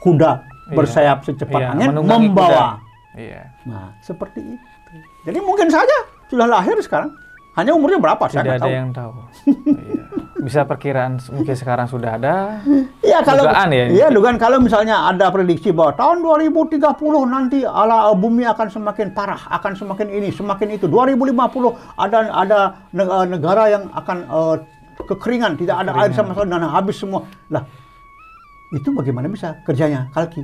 kuda 0.00 0.32
Iya. 0.66 0.74
bersayap 0.74 1.18
secepat 1.22 1.60
Iya, 1.62 1.68
angin 1.72 1.88
membawa. 1.94 2.26
kuda. 2.50 2.64
Iya. 3.14 3.42
Nah, 3.64 3.94
seperti 4.02 4.42
itu. 4.42 4.66
Jadi 5.22 5.38
mungkin 5.38 5.70
saja 5.70 5.96
sudah 6.26 6.46
lahir 6.46 6.74
sekarang. 6.82 7.14
Hanya 7.54 7.72
umurnya 7.72 7.96
berapa? 7.96 8.20
Saya 8.28 8.44
Tidak 8.44 8.50
nggak 8.50 8.58
ada 8.58 8.66
tahu. 8.66 8.76
yang 8.76 8.90
tahu. 8.92 9.10
Iya. 9.64 10.02
Bisa 10.36 10.60
perkiraan 10.62 11.16
mungkin 11.32 11.54
sekarang 11.56 11.86
sudah 11.86 12.18
ada. 12.18 12.34
Iya 13.06 13.22
kalau 13.22 13.46
Dugaan 13.46 13.70
ya? 13.70 13.84
Iya 13.88 14.06
dugaan 14.10 14.36
kalau 14.36 14.58
misalnya 14.58 15.06
ada 15.06 15.30
prediksi 15.30 15.70
bahwa 15.70 15.94
tahun 15.94 16.18
2030 16.20 16.82
nanti 17.24 17.62
ala 17.62 18.10
bumi 18.12 18.42
akan 18.44 18.66
semakin 18.68 19.14
parah, 19.14 19.38
akan 19.48 19.72
semakin 19.72 20.10
ini, 20.10 20.28
semakin 20.28 20.74
itu. 20.74 20.90
2050 20.90 21.30
ada 21.96 22.18
ada 22.28 22.58
eh, 22.90 23.26
negara 23.30 23.70
yang 23.70 23.86
akan 23.94 24.18
eh, 24.26 24.56
kekeringan, 25.00 25.54
tidak 25.54 25.86
ada 25.86 25.94
air 25.96 26.10
sama 26.10 26.34
sekali 26.34 26.50
dan 26.50 26.66
habis 26.66 26.98
semua. 26.98 27.22
Lah 27.48 27.62
itu 28.72 28.88
bagaimana 28.90 29.28
bisa 29.28 29.62
kerjanya 29.62 30.10
Kalki? 30.10 30.42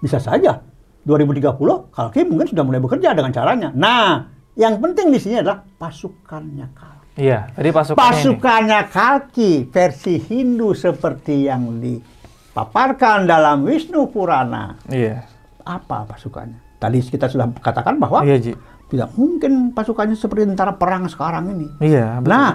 Bisa 0.00 0.20
saja 0.20 0.60
2030 1.04 1.56
Kalki 1.88 2.20
mungkin 2.24 2.46
sudah 2.48 2.64
mulai 2.64 2.80
bekerja 2.80 3.16
dengan 3.16 3.32
caranya. 3.32 3.68
Nah, 3.72 4.28
yang 4.54 4.76
penting 4.76 5.08
di 5.08 5.20
sini 5.20 5.40
adalah 5.40 5.64
pasukannya 5.64 6.66
Kalki. 6.76 6.98
Iya, 7.20 7.48
tadi 7.52 7.68
pasukannya 7.68 8.00
ini. 8.00 8.08
Pasukannya 8.12 8.80
Kalki 8.88 9.50
versi 9.68 10.14
Hindu 10.16 10.72
seperti 10.72 11.48
yang 11.48 11.80
dipaparkan 11.80 13.24
dalam 13.24 13.64
Wisnu 13.64 14.08
Purana. 14.08 14.76
Iya. 14.88 15.24
Apa 15.64 16.04
pasukannya? 16.08 16.80
Tadi 16.80 16.98
kita 17.04 17.28
sudah 17.28 17.52
katakan 17.60 18.00
bahwa 18.00 18.24
Iya, 18.24 18.36
Ji. 18.40 18.52
tidak 18.88 19.12
mungkin 19.14 19.70
pasukannya 19.70 20.16
seperti 20.16 20.48
tentara 20.48 20.72
perang 20.74 21.04
sekarang 21.06 21.52
ini. 21.52 21.66
Iya, 21.78 22.24
betul. 22.24 22.32
Nah, 22.32 22.50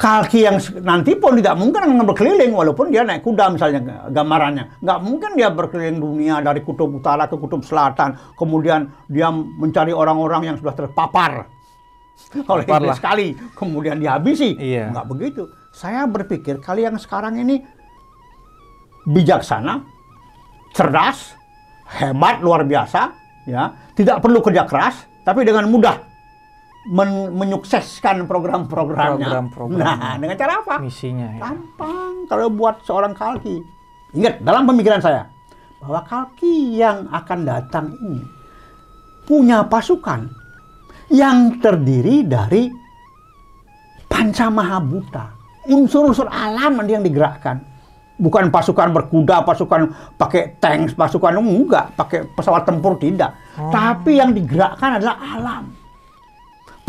Kalki 0.00 0.48
yang 0.48 0.56
nanti 0.80 1.12
pun 1.12 1.36
tidak 1.36 1.60
mungkin 1.60 1.84
akan 1.84 2.08
berkeliling 2.08 2.56
walaupun 2.56 2.88
dia 2.88 3.04
naik 3.04 3.20
kuda 3.20 3.52
misalnya 3.52 4.08
gambarannya. 4.08 4.80
Nggak 4.80 4.98
mungkin 5.04 5.30
dia 5.36 5.52
berkeliling 5.52 6.00
dunia 6.00 6.40
dari 6.40 6.64
kutub 6.64 6.88
utara 6.88 7.28
ke 7.28 7.36
kutub 7.36 7.60
selatan. 7.60 8.16
Kemudian 8.32 8.88
dia 9.12 9.28
mencari 9.28 9.92
orang-orang 9.92 10.48
yang 10.48 10.56
sudah 10.56 10.72
terpapar 10.72 11.44
oleh 12.48 12.64
iblis 12.64 12.96
sekali. 12.96 13.36
Kemudian 13.52 14.00
dihabisi. 14.00 14.56
Iya. 14.56 14.88
Nggak 14.88 15.06
begitu. 15.12 15.42
Saya 15.68 16.08
berpikir 16.08 16.64
kali 16.64 16.88
yang 16.88 16.96
sekarang 16.96 17.36
ini 17.36 17.60
bijaksana, 19.04 19.84
cerdas, 20.72 21.36
hebat 21.92 22.40
luar 22.40 22.64
biasa, 22.64 23.12
ya, 23.44 23.76
tidak 23.92 24.24
perlu 24.24 24.40
kerja 24.40 24.64
keras, 24.64 25.04
tapi 25.28 25.44
dengan 25.44 25.68
mudah 25.68 26.09
men- 26.88 27.32
menyukseskan 27.36 28.24
program-programnya. 28.24 29.26
Program-programnya. 29.26 29.84
Nah, 29.84 30.14
dengan 30.16 30.36
cara 30.40 30.52
apa? 30.64 30.74
Misinya 30.80 31.28
ya. 31.36 31.40
Gampang 31.44 32.24
kalau 32.24 32.48
buat 32.48 32.80
seorang 32.86 33.12
kalki. 33.12 33.60
Ingat, 34.16 34.40
dalam 34.42 34.64
pemikiran 34.66 34.98
saya, 34.98 35.28
bahwa 35.78 36.00
kalki 36.02 36.80
yang 36.80 37.06
akan 37.12 37.38
datang 37.44 37.86
ini 38.00 38.22
punya 39.28 39.62
pasukan 39.62 40.26
yang 41.10 41.60
terdiri 41.62 42.26
dari 42.26 42.70
panca 44.10 44.50
mahabuta. 44.50 45.36
Unsur-unsur 45.70 46.26
alam 46.26 46.80
yang 46.88 47.04
digerakkan. 47.04 47.62
Bukan 48.20 48.52
pasukan 48.52 48.92
berkuda, 48.92 49.40
pasukan 49.48 49.96
pakai 50.20 50.60
tanks, 50.60 50.92
pasukan 50.92 51.40
enggak, 51.40 51.96
pakai 51.96 52.28
pesawat 52.36 52.68
tempur 52.68 53.00
tidak. 53.00 53.32
Tapi 53.56 54.20
yang 54.20 54.36
digerakkan 54.36 55.00
adalah 55.00 55.16
alam. 55.16 55.64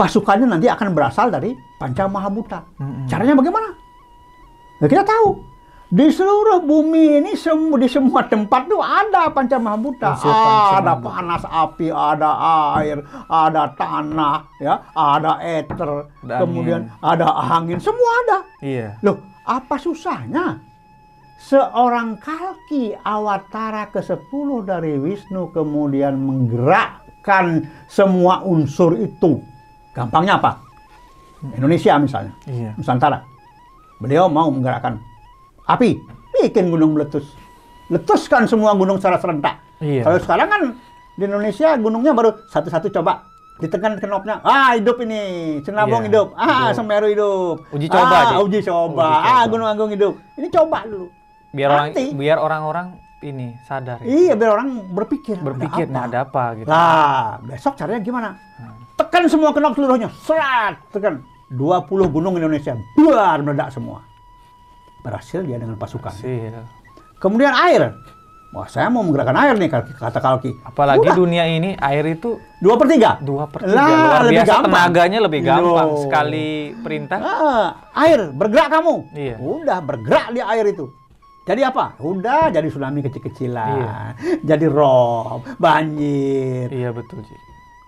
Pasukannya 0.01 0.49
nanti 0.49 0.65
akan 0.65 0.97
berasal 0.97 1.29
dari 1.29 1.53
panca 1.77 2.09
mahabuta. 2.09 2.65
Mm-mm. 2.81 3.05
Caranya 3.05 3.37
bagaimana? 3.37 3.69
Ya 4.81 4.89
kita 4.89 5.05
tahu. 5.05 5.37
Di 5.91 6.07
seluruh 6.09 6.63
bumi 6.65 7.21
ini 7.21 7.31
semua 7.37 7.77
di 7.77 7.85
semua 7.85 8.25
tempat 8.25 8.65
tuh 8.65 8.81
ada. 8.81 9.29
Unsur 9.29 9.35
pancamahabhuta. 9.37 10.09
Ada 10.81 10.97
panas 10.97 11.43
api, 11.45 11.93
ada 11.93 12.31
air, 12.81 13.05
ada 13.29 13.69
tanah, 13.77 14.41
ya, 14.57 14.81
ada 14.97 15.37
eter, 15.37 16.09
Ada 16.25 16.35
kemudian 16.41 16.89
ada 16.97 17.27
angin, 17.37 17.77
semua 17.77 18.11
ada. 18.25 18.37
Iya. 18.63 18.97
Loh, 19.05 19.21
apa 19.45 19.77
susahnya? 19.77 20.63
Seorang 21.37 22.17
kalki 22.17 22.97
awatara 23.05 23.85
ke-10 23.93 24.47
dari 24.65 24.97
Wisnu 24.97 25.53
kemudian 25.53 26.17
menggerakkan 26.17 27.69
semua 27.85 28.41
unsur 28.41 28.97
itu. 28.97 29.43
Gampangnya 29.91 30.39
apa? 30.39 30.51
Indonesia 31.57 31.97
misalnya, 31.97 32.33
Iya. 32.45 32.71
Nusantara. 32.77 33.25
Beliau 33.97 34.29
mau 34.29 34.49
menggerakkan 34.53 35.01
api, 35.65 35.97
bikin 36.37 36.69
gunung 36.69 36.93
meletus. 36.93 37.33
Letuskan 37.89 38.45
semua 38.45 38.71
gunung 38.77 39.01
secara 39.01 39.17
serentak. 39.17 39.57
Iya. 39.81 40.05
Kalau 40.05 40.17
sekarang 40.21 40.47
kan 40.47 40.61
di 41.17 41.23
Indonesia 41.25 41.75
gunungnya 41.75 42.13
baru 42.13 42.29
satu-satu 42.47 42.93
coba. 42.93 43.25
Ditekan 43.61 44.01
knopnya, 44.01 44.41
ah 44.41 44.73
hidup 44.73 44.97
ini, 45.05 45.21
Senabung 45.61 46.01
Iya, 46.01 46.09
hidup, 46.09 46.27
ah 46.33 46.73
hidup. 46.73 46.77
Semeru 46.81 47.07
hidup. 47.13 47.55
Uji 47.69 47.87
coba, 47.93 48.15
ah, 48.17 48.23
Ji. 48.25 48.35
uji 48.41 48.59
coba, 48.65 49.05
Uji 49.05 49.29
ah. 49.29 49.43
Gunung 49.45 49.69
Agung 49.69 49.91
hidup. 49.93 50.13
Ini 50.33 50.47
coba 50.49 50.81
dulu. 50.89 51.07
Biar 51.53 51.69
orang 51.69 51.87
Nanti. 51.93 52.05
biar 52.15 52.37
orang-orang 52.41 52.87
ini 53.21 53.53
sadar 53.69 54.01
ya. 54.01 54.07
Iya, 54.09 54.33
biar 54.33 54.57
orang 54.57 54.69
berpikir. 54.97 55.37
Berpikir 55.37 55.85
ada 55.85 55.93
nah 55.93 56.01
apa? 56.01 56.09
ada 56.09 56.19
apa 56.25 56.43
gitu. 56.57 56.67
Lah, 56.73 57.27
besok 57.45 57.73
caranya 57.77 58.01
gimana? 58.01 58.29
Tekan 59.01 59.25
semua 59.25 59.49
knop 59.49 59.73
seluruhnya, 59.73 60.13
serat, 60.21 60.77
tekan. 60.89 61.25
20 61.49 61.89
gunung 62.07 62.37
Indonesia, 62.37 62.77
buar 62.93 63.41
meledak 63.41 63.73
semua. 63.73 64.05
Berhasil 65.01 65.41
dia 65.41 65.57
dengan 65.57 65.73
pasukan. 65.73 66.13
Hasil. 66.13 66.53
Kemudian 67.17 67.49
air. 67.51 67.97
Wah, 68.51 68.67
saya 68.67 68.87
mau 68.87 69.01
menggerakkan 69.01 69.33
air 69.33 69.55
nih, 69.55 69.67
kata- 69.67 70.21
Kalki. 70.21 70.53
Apalagi 70.61 71.01
Udah, 71.01 71.15
dunia 71.15 71.47
ini 71.47 71.73
air 71.73 72.05
itu 72.05 72.35
dua 72.59 72.75
per 72.75 72.87
tiga. 72.87 73.17
dua 73.19 73.47
per 73.47 73.63
tiga 73.63 73.73
Lah, 73.73 73.89
luar 73.89 74.21
lebih 74.21 74.35
biasa 74.37 74.51
gampang. 74.53 74.65
tenaganya 74.67 75.19
lebih 75.19 75.39
gampang 75.41 75.87
Loh. 75.89 76.01
sekali 76.03 76.49
perintah 76.77 77.17
Ah, 77.17 77.67
air, 77.97 78.29
bergerak 78.29 78.69
kamu. 78.69 78.95
Iya. 79.11 79.35
Udah, 79.39 79.79
bergerak 79.81 80.25
di 80.29 80.41
air 80.43 80.65
itu. 80.67 80.85
Jadi 81.41 81.61
apa? 81.63 81.97
Udah 81.97 82.47
jadi 82.47 82.67
tsunami 82.69 83.01
kecil-kecilan. 83.01 83.67
Iya. 83.73 83.95
Jadi 84.45 84.65
rob, 84.67 85.41
banjir. 85.57 86.69
iya 86.69 86.91
betul 86.91 87.25
sih 87.25 87.39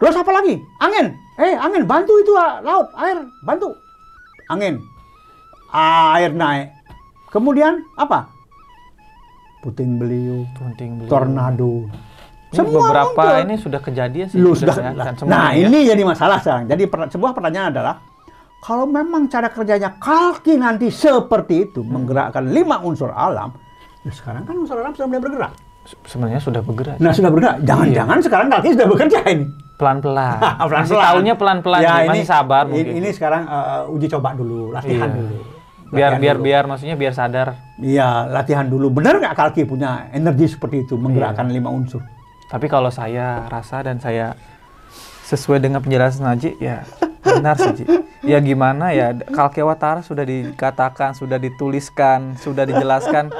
Terus 0.03 0.19
apa 0.19 0.31
lagi? 0.35 0.59
Angin. 0.83 1.15
Eh, 1.39 1.55
angin, 1.55 1.87
bantu 1.87 2.11
itu 2.19 2.35
ah, 2.35 2.59
laut, 2.59 2.91
air, 2.99 3.23
bantu. 3.47 3.71
Angin. 4.51 4.83
Air 5.71 6.35
naik. 6.35 6.75
Kemudian 7.31 7.79
apa? 7.95 8.27
Puting 9.63 9.95
beliung, 9.95 10.43
tunting 10.59 10.99
beliau 10.99 11.09
tornado. 11.09 11.87
Ini 12.53 12.69
beberapa 12.69 13.23
ini 13.47 13.55
sudah 13.57 13.81
kejadian 13.81 14.27
sih 14.29 14.37
Lu 14.37 14.53
sudah 14.53 14.77
sudah, 14.77 14.93
nah, 14.93 15.09
semuanya 15.17 15.33
nah 15.33 15.47
ya. 15.57 15.65
ini 15.71 15.79
jadi 15.87 16.03
masalah 16.05 16.37
sekarang. 16.43 16.69
Jadi 16.69 16.83
per- 16.85 17.09
sebuah 17.09 17.31
pertanyaan 17.33 17.73
adalah 17.73 17.95
kalau 18.61 18.85
memang 18.85 19.25
cara 19.25 19.49
kerjanya 19.49 19.97
kalki 19.97 20.59
nanti 20.61 20.93
seperti 20.93 21.65
itu 21.71 21.81
menggerakkan 21.81 22.45
lima 22.53 22.77
unsur 22.85 23.09
alam, 23.09 23.57
ya 24.05 24.13
sekarang 24.13 24.45
kan 24.45 24.53
unsur 24.53 24.77
alam 24.77 24.93
sudah 24.93 25.07
mulai 25.09 25.23
bergerak. 25.25 25.51
Se- 25.89 25.99
sebenarnya 26.05 26.39
sudah 26.39 26.61
bergerak 26.61 26.95
Nah 27.01 27.09
sudah 27.09 27.31
bergerak. 27.33 27.57
Jangan-jangan 27.65 28.17
sekarang 28.21 28.47
kalki 28.53 28.69
sudah 28.77 28.87
bekerja 28.93 29.19
ini. 29.33 29.45
Pelan-pelan 29.83 30.39
Pelan-pelan. 30.39 30.79
masih 30.79 30.95
tahunya 30.97 31.33
pelan-pelan 31.35 31.79
Ya, 31.81 31.93
ini, 31.93 32.07
masih 32.09 32.25
sabar 32.25 32.63
ini, 32.63 32.71
mungkin 32.71 32.93
ini 32.95 33.09
sekarang 33.11 33.43
uh, 33.45 33.91
uji 33.91 34.07
coba 34.07 34.31
dulu, 34.31 34.71
latihan 34.71 35.05
Iya. 35.05 35.19
dulu. 35.19 35.35
biar 35.85 36.09
Latihan 36.09 36.17
biar 36.17 36.35
dulu. 36.35 36.45
biar 36.45 36.63
maksudnya 36.65 36.95
biar 36.95 37.13
sadar 37.13 37.47
Iya, 37.77 38.09
latihan 38.27 38.65
dulu. 38.65 38.87
Benar 38.89 39.19
nggak 39.19 39.35
kalki 39.35 39.61
punya 39.63 40.07
energi 40.09 40.47
seperti 40.47 40.81
itu 40.81 40.95
menggerakkan 40.95 41.45
Iya. 41.45 41.53
lima 41.53 41.69
unsur? 41.69 41.99
tapi 42.45 42.65
kalau 42.67 42.87
saya 42.87 43.43
rasa 43.47 43.81
dan 43.81 43.97
saya 43.97 44.37
sesuai 45.23 45.57
dengan 45.57 45.81
penjelasan 45.81 46.21
Haji 46.23 46.53
ya 46.59 46.85
benar 47.19 47.57
sih 47.57 47.81
ya 48.21 48.37
gimana 48.37 48.91
ya 48.91 49.09
Kalkewatara 49.25 49.99
sudah 49.99 50.21
dikatakan 50.21 51.11
sudah 51.11 51.35
dituliskan 51.35 52.37
sudah 52.37 52.61
dijelaskan 52.63 53.33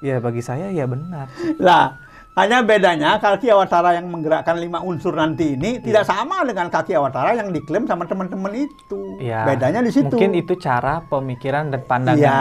ya 0.00 0.18
bagi 0.18 0.40
saya 0.40 0.68
ya 0.68 0.84
benar 0.84 1.32
Lah, 1.56 1.96
hanya 2.40 2.58
bedanya 2.60 3.10
Kalki 3.16 3.48
Awatara 3.48 3.92
yang 3.92 4.06
menggerakkan 4.06 4.56
lima 4.56 4.80
unsur 4.80 5.12
nanti 5.12 5.52
ini 5.52 5.76
tidak 5.78 6.02
sama 6.02 6.40
dengan 6.42 6.66
Kalki 6.66 6.92
Awatara 6.92 7.34
yang 7.34 7.48
diklaim 7.48 7.84
sama 7.84 8.04
teman-teman 8.04 8.50
itu. 8.58 9.16
ya 9.18 9.44
Bedanya 9.44 9.80
di 9.80 9.90
situ. 9.90 10.08
mungkin 10.08 10.32
itu 10.34 10.56
cara 10.56 11.04
pemikiran 11.04 11.68
dan 11.68 11.80
pandangan 11.82 12.18
Ya, 12.18 12.40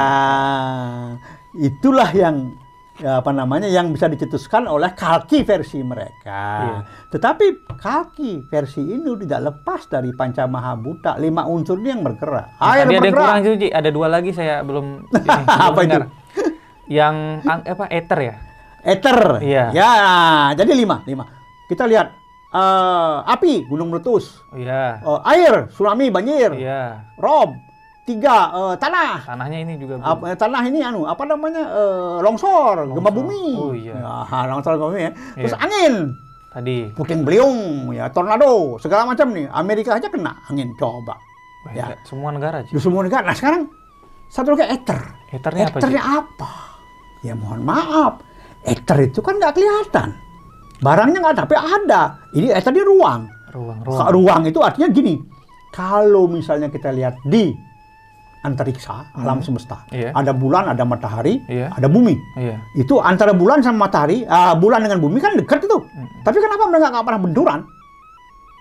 itulah 1.53 2.09
yang 2.09 2.55
ya 2.95 3.19
apa 3.19 3.31
namanya 3.31 3.65
yang 3.65 3.89
bisa 3.89 4.05
dicetuskan 4.05 4.65
oleh 4.65 4.91
Kalki 4.91 5.41
versi 5.41 5.79
mereka. 5.81 6.43
Iya. 6.61 6.77
Tetapi 7.09 7.45
Kalki 7.73 8.43
versi 8.45 8.83
ini 8.83 9.07
tidak 9.17 9.39
lepas 9.45 9.87
dari 9.87 10.11
Pancamahabhuta, 10.11 11.15
lima 11.17 11.43
unsur 11.45 11.79
ini 11.79 11.89
yang 11.89 12.03
bergerak. 12.03 12.55
Nah, 12.55 12.67
Air 12.69 12.83
tadi 12.83 12.83
ada 12.83 12.91
yang 12.91 13.03
bergerak. 13.05 13.23
kurang 13.23 13.39
itu 13.41 13.51
Ji. 13.57 13.67
ada 13.71 13.89
dua 13.89 14.07
lagi 14.09 14.31
saya 14.31 14.59
belum 14.61 14.85
ini, 15.05 15.27
belum 15.47 15.47
Apa 15.47 15.79
itu? 15.79 15.87
dengar. 15.89 16.03
yang 16.89 17.15
ang- 17.43 17.63
apa 17.63 17.85
ether 17.87 18.19
ya 18.19 18.35
Ether. 18.81 19.39
Iya. 19.41 19.65
Ya, 19.71 19.91
jadi 20.55 20.71
lima, 20.73 21.03
lima. 21.03 21.25
Kita 21.65 21.85
lihat 21.85 22.07
eh, 22.49 23.15
api, 23.27 23.65
gunung 23.65 23.89
meletus. 23.89 24.41
iya 24.53 24.99
Eh, 24.99 25.19
air, 25.29 25.69
tsunami, 25.69 26.09
banjir, 26.09 26.55
iya 26.55 27.05
rob, 27.15 27.53
tiga 28.03 28.49
eh, 28.49 28.75
tanah, 28.75 29.21
tanahnya 29.23 29.57
ini 29.61 29.73
juga 29.77 30.01
eh, 30.01 30.33
tanah 30.33 30.61
ini 30.65 30.81
anu 30.81 31.05
apa 31.05 31.23
namanya 31.23 31.61
eh, 31.61 32.17
longsor, 32.19 32.89
gempa 32.89 33.11
bumi, 33.11 33.43
Oh, 33.53 33.71
iya. 33.71 33.93
ya, 34.25 34.39
longsor 34.49 34.75
gempa 34.75 34.89
bumi 34.89 35.01
ya. 35.05 35.11
Terus 35.37 35.53
Iya. 35.53 35.61
angin, 35.61 35.93
tadi 36.49 36.77
puting 36.91 37.21
beliung, 37.21 37.59
ya 37.93 38.09
tornado, 38.09 38.81
segala 38.81 39.05
macam 39.05 39.29
nih. 39.29 39.45
Amerika 39.51 39.93
aja 39.93 40.09
kena 40.09 40.33
angin 40.49 40.73
coba. 40.73 41.13
Wah, 41.59 41.75
Ya. 41.75 41.91
semua 42.01 42.31
negara 42.31 42.63
Ji. 42.63 42.71
Di 42.73 42.79
semua 42.79 43.03
negara. 43.03 43.21
Nah 43.21 43.35
sekarang 43.35 43.67
satu 44.25 44.55
lagi 44.55 44.73
ether. 44.73 44.95
ethernya 45.29 45.67
apa? 45.67 45.77
Ethernya 45.77 46.01
apa? 46.01 46.51
Ya 47.19 47.35
mohon 47.35 47.61
maaf, 47.61 48.23
ether 48.63 48.97
itu 49.03 49.19
kan 49.19 49.37
nggak 49.37 49.53
kelihatan. 49.55 50.15
Barangnya 50.79 51.19
nggak 51.19 51.37
tapi 51.43 51.55
ada. 51.55 52.17
Ini 52.31 52.55
ether 52.55 52.71
di 52.71 52.83
ruang. 52.83 53.27
ruang 53.49 53.81
Ruang. 53.81 54.09
ruang 54.13 54.41
itu 54.45 54.61
artinya 54.61 54.93
gini, 54.93 55.17
kalau 55.73 56.29
misalnya 56.29 56.69
kita 56.69 56.93
lihat 56.93 57.17
di 57.25 57.49
antariksa, 58.39 59.09
alam 59.17 59.41
semesta, 59.41 59.83
Iya. 59.91 60.13
ada 60.15 60.31
bulan, 60.31 60.69
ada 60.69 60.85
matahari, 60.85 61.41
Iya. 61.49 61.73
ada 61.73 61.89
bumi. 61.91 62.15
iya 62.39 62.61
Itu 62.77 63.01
antara 63.03 63.33
bulan 63.35 63.59
sama 63.59 63.89
matahari, 63.89 64.23
ah, 64.23 64.55
bulan 64.55 64.79
dengan 64.85 65.01
bumi 65.03 65.19
kan 65.19 65.35
dekat 65.35 65.65
itu. 65.65 65.77
Tapi 66.23 66.37
kenapa 66.39 66.63
mereka 66.69 66.87
nggak 66.93 67.05
pernah 67.09 67.21
benturan? 67.25 67.59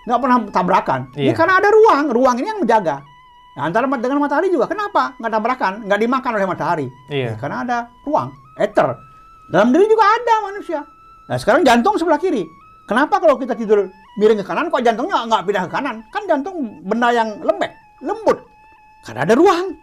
Nggak 0.09 0.19
pernah 0.19 0.37
tabrakan? 0.51 0.99
Ya 1.15 1.31
Iya. 1.31 1.33
karena 1.37 1.53
ada 1.61 1.69
ruang, 1.71 2.05
ruang 2.11 2.35
ini 2.41 2.47
yang 2.49 2.59
menjaga. 2.59 2.97
Nah, 3.55 3.63
antara 3.67 3.85
dengan 3.87 4.19
matahari 4.19 4.47
juga, 4.51 4.65
kenapa 4.67 5.15
nggak 5.21 5.31
tabrakan? 5.31 5.73
Nggak 5.85 5.99
dimakan 6.01 6.31
oleh 6.35 6.47
matahari? 6.47 6.87
Iya. 7.07 7.27
Ya, 7.29 7.33
karena 7.37 7.57
ada 7.63 7.77
ruang, 8.03 8.33
ether. 8.57 8.97
Dalam 9.49 9.73
diri 9.73 9.85
juga 9.89 10.05
ada 10.05 10.35
manusia. 10.45 10.81
Nah 11.29 11.37
sekarang 11.37 11.65
jantung 11.65 11.97
sebelah 11.97 12.21
kiri. 12.21 12.45
Kenapa 12.85 13.21
kalau 13.21 13.37
kita 13.37 13.53
tidur 13.53 13.85
miring 14.17 14.41
ke 14.41 14.45
kanan, 14.45 14.73
kok 14.73 14.81
jantungnya 14.81 15.25
nggak 15.29 15.45
pindah 15.45 15.63
ke 15.69 15.71
kanan? 15.73 15.95
Kan 16.09 16.25
jantung 16.25 16.81
benda 16.81 17.13
yang 17.13 17.37
lembek, 17.41 17.69
lembut. 18.01 18.41
Karena 19.05 19.25
ada 19.29 19.37
ruang. 19.37 19.77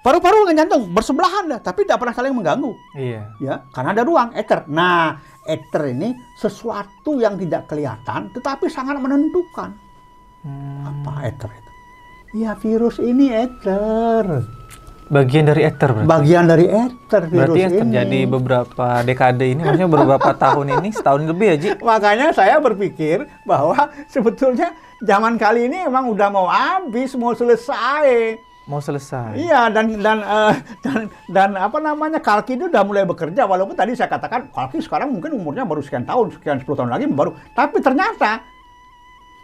Paru-paru 0.00 0.48
dengan 0.48 0.64
jantung 0.64 0.88
bersebelahan 0.96 1.44
dah, 1.44 1.60
tapi 1.60 1.84
tidak 1.84 2.00
pernah 2.00 2.16
saling 2.16 2.32
mengganggu. 2.32 2.72
iya 2.96 3.28
Ya, 3.36 3.60
karena 3.76 3.92
ada 3.92 4.00
ruang, 4.04 4.32
ether. 4.32 4.64
Nah, 4.64 5.20
ether 5.44 5.92
ini 5.92 6.16
sesuatu 6.40 7.20
yang 7.20 7.36
tidak 7.36 7.68
kelihatan, 7.68 8.32
tetapi 8.32 8.64
sangat 8.72 8.96
menentukan. 8.96 9.76
Hmm, 10.40 10.88
Apa 11.04 11.28
ether 11.28 11.52
itu? 11.52 11.70
Ya, 12.32 12.56
virus 12.56 12.96
ini 12.96 13.28
ether. 13.28 14.40
Bagian 15.10 15.44
dari 15.50 15.66
ether 15.66 15.90
berarti 15.90 16.06
Bagian 16.08 16.44
dari 16.46 16.66
ether 16.70 17.22
virus 17.26 17.34
berarti 17.34 17.58
yang 17.58 17.72
ini. 17.74 17.80
terjadi 17.82 18.20
beberapa 18.30 18.86
dekade 19.02 19.46
ini 19.50 19.60
maksudnya 19.66 19.90
beberapa 19.90 20.30
tahun 20.38 20.66
ini 20.78 20.88
setahun 20.94 21.22
lebih 21.26 21.46
ya 21.50 21.56
Ji 21.58 21.68
Makanya 21.90 22.26
saya 22.30 22.62
berpikir 22.62 23.26
bahwa 23.42 23.90
sebetulnya 24.06 24.70
zaman 25.02 25.34
kali 25.34 25.66
ini 25.66 25.82
emang 25.82 26.06
udah 26.14 26.28
mau 26.30 26.46
habis, 26.46 27.18
mau 27.18 27.34
selesai. 27.34 28.38
mau 28.70 28.78
selesai 28.78 29.34
Iya 29.34 29.66
dan 29.74 29.98
dan 29.98 30.22
eh, 30.22 30.54
dan 30.86 30.98
dan 31.34 31.50
apa 31.58 31.82
namanya 31.82 32.22
Kalki 32.22 32.54
itu 32.54 32.70
udah 32.70 32.86
mulai 32.86 33.02
bekerja 33.02 33.42
walaupun 33.42 33.74
tadi 33.74 33.98
saya 33.98 34.06
katakan 34.06 34.46
Kalki 34.54 34.78
sekarang 34.78 35.10
mungkin 35.10 35.34
umurnya 35.34 35.66
baru 35.66 35.82
sekian 35.82 36.06
tahun, 36.06 36.38
sekian 36.38 36.62
10 36.62 36.70
tahun 36.78 36.90
lagi 36.94 37.10
baru. 37.10 37.34
Tapi 37.50 37.82
ternyata 37.82 38.46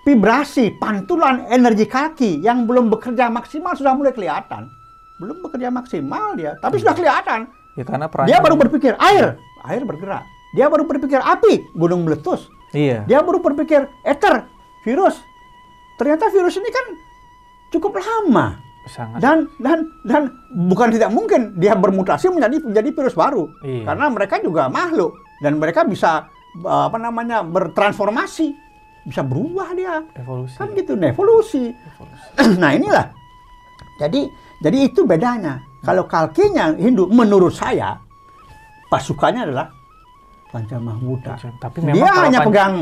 vibrasi 0.07 0.79
pantulan 0.79 1.51
energi 1.51 1.91
Kalki 1.91 2.39
yang 2.39 2.71
belum 2.71 2.87
bekerja 2.87 3.27
maksimal 3.27 3.75
sudah 3.75 3.99
mulai 3.99 4.15
kelihatan. 4.15 4.71
Belum 5.17 5.41
bekerja 5.41 5.73
maksimal 5.73 6.37
dia, 6.37 6.61
tapi 6.61 6.77
sudah 6.77 6.93
kelihatan. 6.93 7.49
ya 7.77 7.85
karena 7.85 8.09
Dia 8.29 8.39
baru 8.41 8.57
berpikir 8.57 8.97
air, 9.01 9.37
air 9.65 9.83
bergerak. 9.85 10.25
Dia 10.57 10.69
baru 10.73 10.89
berpikir 10.89 11.21
api, 11.21 11.73
gunung 11.77 12.05
meletus. 12.09 12.49
iya 12.73 13.05
Dia 13.05 13.21
baru 13.21 13.41
berpikir 13.41 13.89
ether, 14.05 14.45
virus. 14.85 15.21
Ternyata 15.97 16.29
virus 16.33 16.57
ini 16.61 16.69
kan 16.69 16.87
cukup 17.73 17.97
lama. 18.01 18.61
Sangat. 18.87 19.19
Dan 19.19 19.51
dan 19.59 19.91
dan 20.07 20.31
bukan 20.71 20.95
tidak 20.95 21.11
mungkin 21.11 21.59
dia 21.59 21.75
bermutasi 21.75 22.31
menjadi 22.31 22.63
menjadi 22.63 22.89
virus 22.95 23.19
baru. 23.19 23.51
Iya. 23.67 23.83
Karena 23.83 24.07
mereka 24.13 24.39
juga 24.39 24.71
makhluk 24.71 25.17
dan 25.43 25.59
mereka 25.59 25.83
bisa 25.83 26.31
eh, 26.55 26.83
apa 26.87 26.95
namanya 26.95 27.43
bertransformasi, 27.43 28.55
bisa 29.11 29.27
berubah 29.27 29.75
dia. 29.75 30.07
Evolusi. 30.15 30.55
Kan 30.55 30.71
gitu, 30.79 30.95
nah, 30.95 31.11
evolusi. 31.11 31.75
Evolusi. 31.75 32.29
nah 32.63 32.71
inilah. 32.71 33.11
Jadi 33.99 34.29
jadi 34.61 34.79
itu 34.89 35.05
bedanya. 35.05 35.61
Kalau 35.85 36.09
kalkinya 36.09 36.75
Hindu 36.75 37.07
menurut 37.07 37.55
saya 37.55 37.95
pasukannya 38.91 39.43
adalah 39.47 39.67
Pancamahbuddha. 40.51 41.35
Tapi 41.61 41.79
memang 41.85 41.95
Dia 41.95 42.11
hanya 42.27 42.41
pan- 42.41 42.47
pegang 42.49 42.75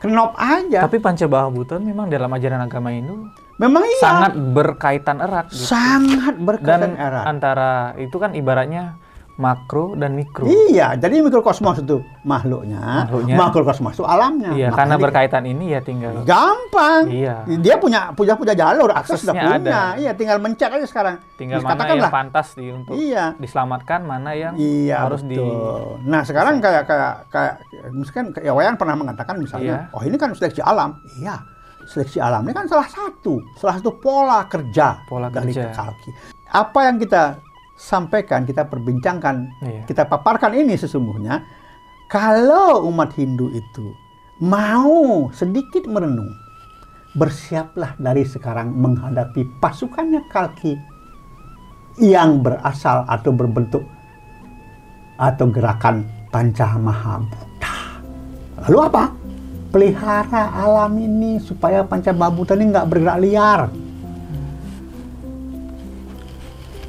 kenop 0.00 0.30
aja. 0.34 0.80
Tapi 0.82 0.96
Pancabahabutan 0.98 1.80
memang 1.84 2.10
dalam 2.10 2.30
ajaran 2.30 2.60
agama 2.64 2.90
Hindu 2.90 3.28
Memang 3.54 3.86
iya. 3.86 4.00
sangat 4.02 4.32
berkaitan 4.50 5.22
erat 5.22 5.46
gitu. 5.46 5.62
sangat 5.70 6.34
berkaitan 6.42 6.90
dan 6.90 6.92
erat. 6.98 7.24
antara 7.30 7.70
itu 8.02 8.18
kan 8.18 8.34
ibaratnya 8.34 8.98
makro 9.34 9.94
dan 9.94 10.14
mikro. 10.14 10.46
Iya, 10.46 10.94
jadi 10.94 11.18
mikrokosmos 11.18 11.82
itu 11.82 11.98
makhluknya, 12.22 13.02
Makhluknya. 13.04 13.34
makrokosmos 13.34 13.92
itu 13.92 14.04
alamnya. 14.04 14.54
Iya, 14.54 14.68
Makanya 14.68 14.76
karena 14.76 14.94
berkaitan 14.96 15.44
ini 15.44 15.74
ya 15.74 15.80
tinggal 15.80 16.22
gampang. 16.22 17.10
Iya. 17.10 17.42
Dia 17.58 17.76
punya 17.76 18.10
punya 18.10 18.34
punya 18.34 18.54
jalur, 18.54 18.90
akses 18.90 19.20
sudah 19.20 19.34
punya. 19.34 19.58
ada. 19.58 19.80
Iya, 19.96 20.14
tinggal 20.14 20.38
mencet 20.38 20.70
aja 20.70 20.86
sekarang. 20.86 21.18
tinggal 21.34 21.58
Terus 21.58 21.66
mana 21.66 21.74
yang 21.74 21.82
katakanlah, 21.98 22.10
pantas 22.12 22.48
di 22.54 22.66
untuk 22.68 22.94
Iya. 22.94 23.24
diselamatkan, 23.36 24.00
mana 24.02 24.30
yang 24.32 24.54
Iya, 24.54 25.02
harus 25.02 25.22
di 25.22 25.34
betul. 25.34 25.98
Nah, 26.04 26.22
sekarang 26.22 26.54
kayak 26.58 26.82
kayak 26.84 27.14
kayak 27.28 27.54
misalkan 27.90 28.26
kayak 28.30 28.54
Wayan 28.54 28.76
pernah 28.76 28.94
mengatakan 28.94 29.34
misalnya, 29.36 29.90
Iya. 29.90 29.94
oh 29.94 30.02
ini 30.02 30.14
kan 30.14 30.30
seleksi 30.30 30.62
alam. 30.62 30.94
Iya. 31.18 31.42
Seleksi 31.84 32.16
alam 32.16 32.40
ini 32.40 32.54
kan 32.54 32.64
salah 32.64 32.86
satu, 32.86 33.42
salah 33.54 33.76
satu 33.76 33.98
pola 33.98 34.46
kerja 34.46 35.04
Pola 35.04 35.28
dari 35.28 35.52
kerja. 35.52 35.68
kalki. 35.68 36.10
Apa 36.48 36.86
yang 36.86 36.96
kita 36.96 37.36
sampaikan, 37.74 38.46
kita 38.46 38.70
perbincangkan, 38.70 39.36
Iya. 39.60 39.82
kita 39.86 40.06
paparkan 40.06 40.54
ini 40.54 40.78
sesungguhnya 40.78 41.42
kalau 42.06 42.86
umat 42.90 43.10
Hindu 43.18 43.50
itu 43.50 43.90
mau 44.38 45.30
sedikit 45.34 45.86
merenung, 45.90 46.30
bersiaplah 47.18 47.94
dari 47.98 48.22
sekarang 48.26 48.74
menghadapi 48.74 49.46
pasukannya 49.62 50.22
kalki 50.30 50.74
yang 52.02 52.42
berasal 52.42 53.06
atau 53.06 53.30
berbentuk 53.30 53.82
atau 55.14 55.46
gerakan 55.50 56.02
Pancamahabhuta. 56.34 57.74
Lalu 58.66 58.78
apa? 58.82 59.04
Pelihara 59.70 60.50
alam 60.54 60.98
ini 60.98 61.38
supaya 61.38 61.86
Pancamahabhuta 61.86 62.58
ini 62.58 62.74
nggak 62.74 62.88
bergerak 62.90 63.18
liar. 63.22 63.60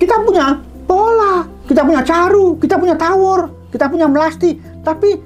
Kita 0.01 0.21
punya 0.25 0.57
pola, 0.85 1.45
kita 1.65 1.81
punya 1.81 2.01
caru, 2.05 2.55
kita 2.61 2.77
punya 2.77 2.95
tawur, 2.95 3.49
kita 3.73 3.85
punya 3.89 4.07
melasti, 4.07 4.57
tapi 4.85 5.17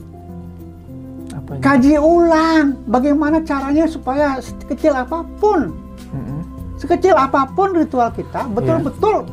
apa 1.36 1.52
ya? 1.56 1.60
kaji 1.62 1.94
ulang 2.02 2.66
bagaimana 2.90 3.44
caranya 3.46 3.86
supaya 3.86 4.42
sekecil 4.42 4.98
apa 4.98 5.22
pun 5.38 5.70
Mm-mm. 6.10 6.42
sekecil 6.82 7.14
apa 7.14 7.46
pun 7.54 7.78
ritual 7.78 8.10
kita 8.10 8.50
betul-betul 8.50 9.30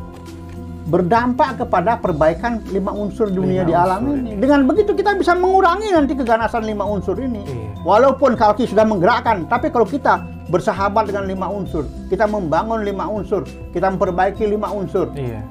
berdampak 0.87 1.59
kepada 1.59 1.99
perbaikan 1.99 2.63
lima 2.71 2.95
unsur 2.95 3.27
dunia 3.27 3.67
Lima 3.67 3.69
di 3.69 3.73
alam 3.75 4.01
unsur 4.07 4.17
ini. 4.23 4.31
Dengan 4.39 4.63
begitu 4.63 4.95
kita 4.95 5.19
bisa 5.19 5.35
mengurangi 5.35 5.91
nanti 5.91 6.15
keganasan 6.15 6.63
lima 6.63 6.87
unsur 6.87 7.19
ini. 7.19 7.43
Iya. 7.43 7.69
Walaupun 7.83 8.39
kalki 8.39 8.63
sudah 8.63 8.87
menggerakkan, 8.87 9.51
tapi 9.51 9.67
kalau 9.67 9.83
kita 9.83 10.23
bersahabat 10.47 11.11
dengan 11.11 11.27
lima 11.27 11.51
unsur, 11.51 11.83
kita 12.07 12.23
membangun 12.23 12.87
lima 12.87 13.03
unsur, 13.03 13.43
kita 13.75 13.91
memperbaiki 13.91 14.47
lima 14.47 14.71
unsur, 14.71 15.11
Iya. 15.11 15.43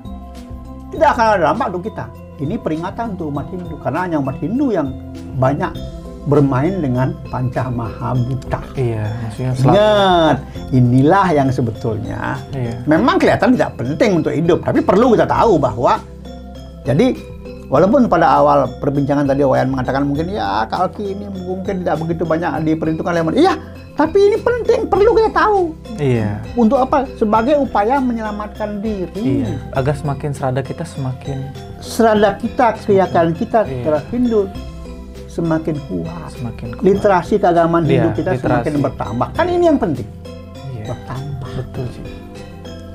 Tidak 0.92 1.08
akan 1.16 1.26
ada 1.34 1.42
dampak 1.52 1.66
untuk 1.74 1.84
kita. 1.90 2.04
Ini 2.36 2.54
peringatan 2.60 3.16
untuk 3.16 3.32
umat 3.32 3.46
Hindu 3.48 3.74
karena 3.80 4.00
hanya 4.04 4.16
umat 4.20 4.36
Hindu 4.38 4.66
yang 4.68 4.92
banyak 5.40 5.72
bermain 6.26 6.82
dengan 6.82 7.14
Pancamahabhuta. 7.30 8.60
Iya, 8.74 9.06
maksudnya. 9.24 9.50
Ingat, 9.62 10.36
inilah 10.74 11.26
yang 11.32 11.48
sebetulnya 11.54 12.34
Iya. 12.50 12.82
memang 12.84 13.16
kelihatan 13.22 13.54
tidak 13.54 13.78
penting 13.78 14.20
untuk 14.20 14.34
hidup, 14.34 14.58
tapi 14.66 14.82
perlu 14.82 15.14
kita 15.14 15.24
tahu 15.24 15.54
bahwa 15.56 16.02
jadi 16.82 17.14
walaupun 17.70 18.10
pada 18.10 18.42
awal 18.42 18.66
perbincangan 18.82 19.26
tadi 19.26 19.46
Wayan 19.46 19.70
mengatakan 19.70 20.02
mungkin 20.06 20.30
ya 20.34 20.66
kalki 20.66 21.14
ini 21.14 21.30
mungkin 21.30 21.86
tidak 21.86 22.02
begitu 22.02 22.22
banyak 22.26 22.50
diperhitungkan 22.66 23.22
oleh. 23.22 23.46
Iya, 23.46 23.54
tapi 23.96 24.18
ini 24.22 24.36
penting, 24.36 24.84
perlu 24.84 25.10
kita 25.10 25.32
tahu. 25.34 25.72
Iya. 25.96 26.44
Untuk 26.52 26.76
apa? 26.76 27.08
Sebagai 27.14 27.56
upaya 27.56 27.96
menyelamatkan 27.96 28.78
diri. 28.78 29.40
Iya. 29.40 29.56
Agar 29.72 29.96
semakin 29.96 30.30
serada 30.30 30.60
kita 30.60 30.84
semakin 30.84 31.48
Serada 31.78 32.36
kita, 32.36 32.76
keyakinan 32.78 33.32
kita 33.32 33.64
Iya. 33.64 33.82
terhadap 33.82 34.04
Hindu 34.08 34.52
semakin 35.26 35.76
kuat. 35.82 36.28
semakin 36.30 36.66
kuat. 36.72 36.82
Literasi 36.82 37.34
keagamaan 37.36 37.84
Hindu 37.84 38.08
Iya, 38.08 38.16
kita 38.16 38.30
literasi. 38.32 38.68
semakin 38.68 38.74
bertambah. 38.82 39.28
Kan 39.32 39.46
ini 39.48 39.64
yang 39.64 39.78
penting. 39.78 40.08
Iya. 40.70 40.84
Bertambah. 40.92 41.48
Betul 41.54 41.84
sih. 41.90 42.04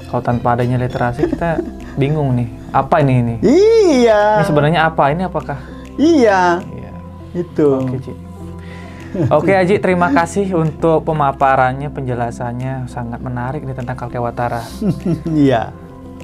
Kalau 0.05 0.21
tanpa 0.21 0.47
adanya 0.53 0.77
literasi 0.77 1.21
kita 1.25 1.49
bingung 2.01 2.35
nih. 2.35 2.49
Apa 2.69 3.01
ini 3.01 3.13
ini? 3.19 3.35
Iya. 3.41 4.37
Ini 4.37 4.45
sebenarnya 4.45 4.79
apa? 4.85 5.09
Ini 5.09 5.25
apakah? 5.25 5.57
Iya, 5.97 6.61
Iya. 6.61 6.91
itu. 7.35 7.69
Oke, 7.79 7.97
Ci. 7.99 8.13
Oke, 9.27 9.51
Aji, 9.51 9.79
terima 9.83 10.11
kasih 10.15 10.47
untuk 10.55 11.03
pemaparannya, 11.03 11.91
penjelasannya 11.91 12.87
sangat 12.87 13.19
menarik 13.19 13.67
nih 13.67 13.75
tentang 13.75 13.99
Kalkewatara. 13.99 14.63
Iya. 15.27 15.75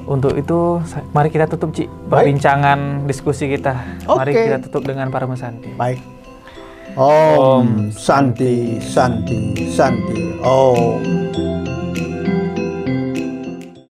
Untuk 0.07 0.39
itu, 0.39 0.79
mari 1.11 1.27
kita 1.27 1.51
tutup, 1.51 1.75
Ci, 1.75 1.83
perbincangan 2.07 3.03
diskusi 3.03 3.51
kita. 3.51 3.75
Mari 4.07 4.31
Oke. 4.31 4.41
kita 4.47 4.57
tutup 4.63 4.87
dengan 4.87 5.11
para 5.11 5.27
mesanti. 5.27 5.75
Baik. 5.75 5.99
Om 6.97 7.93
Santi 7.93 8.81
Santi 8.81 9.53
Santi 9.69 10.33
Om 10.41 11.05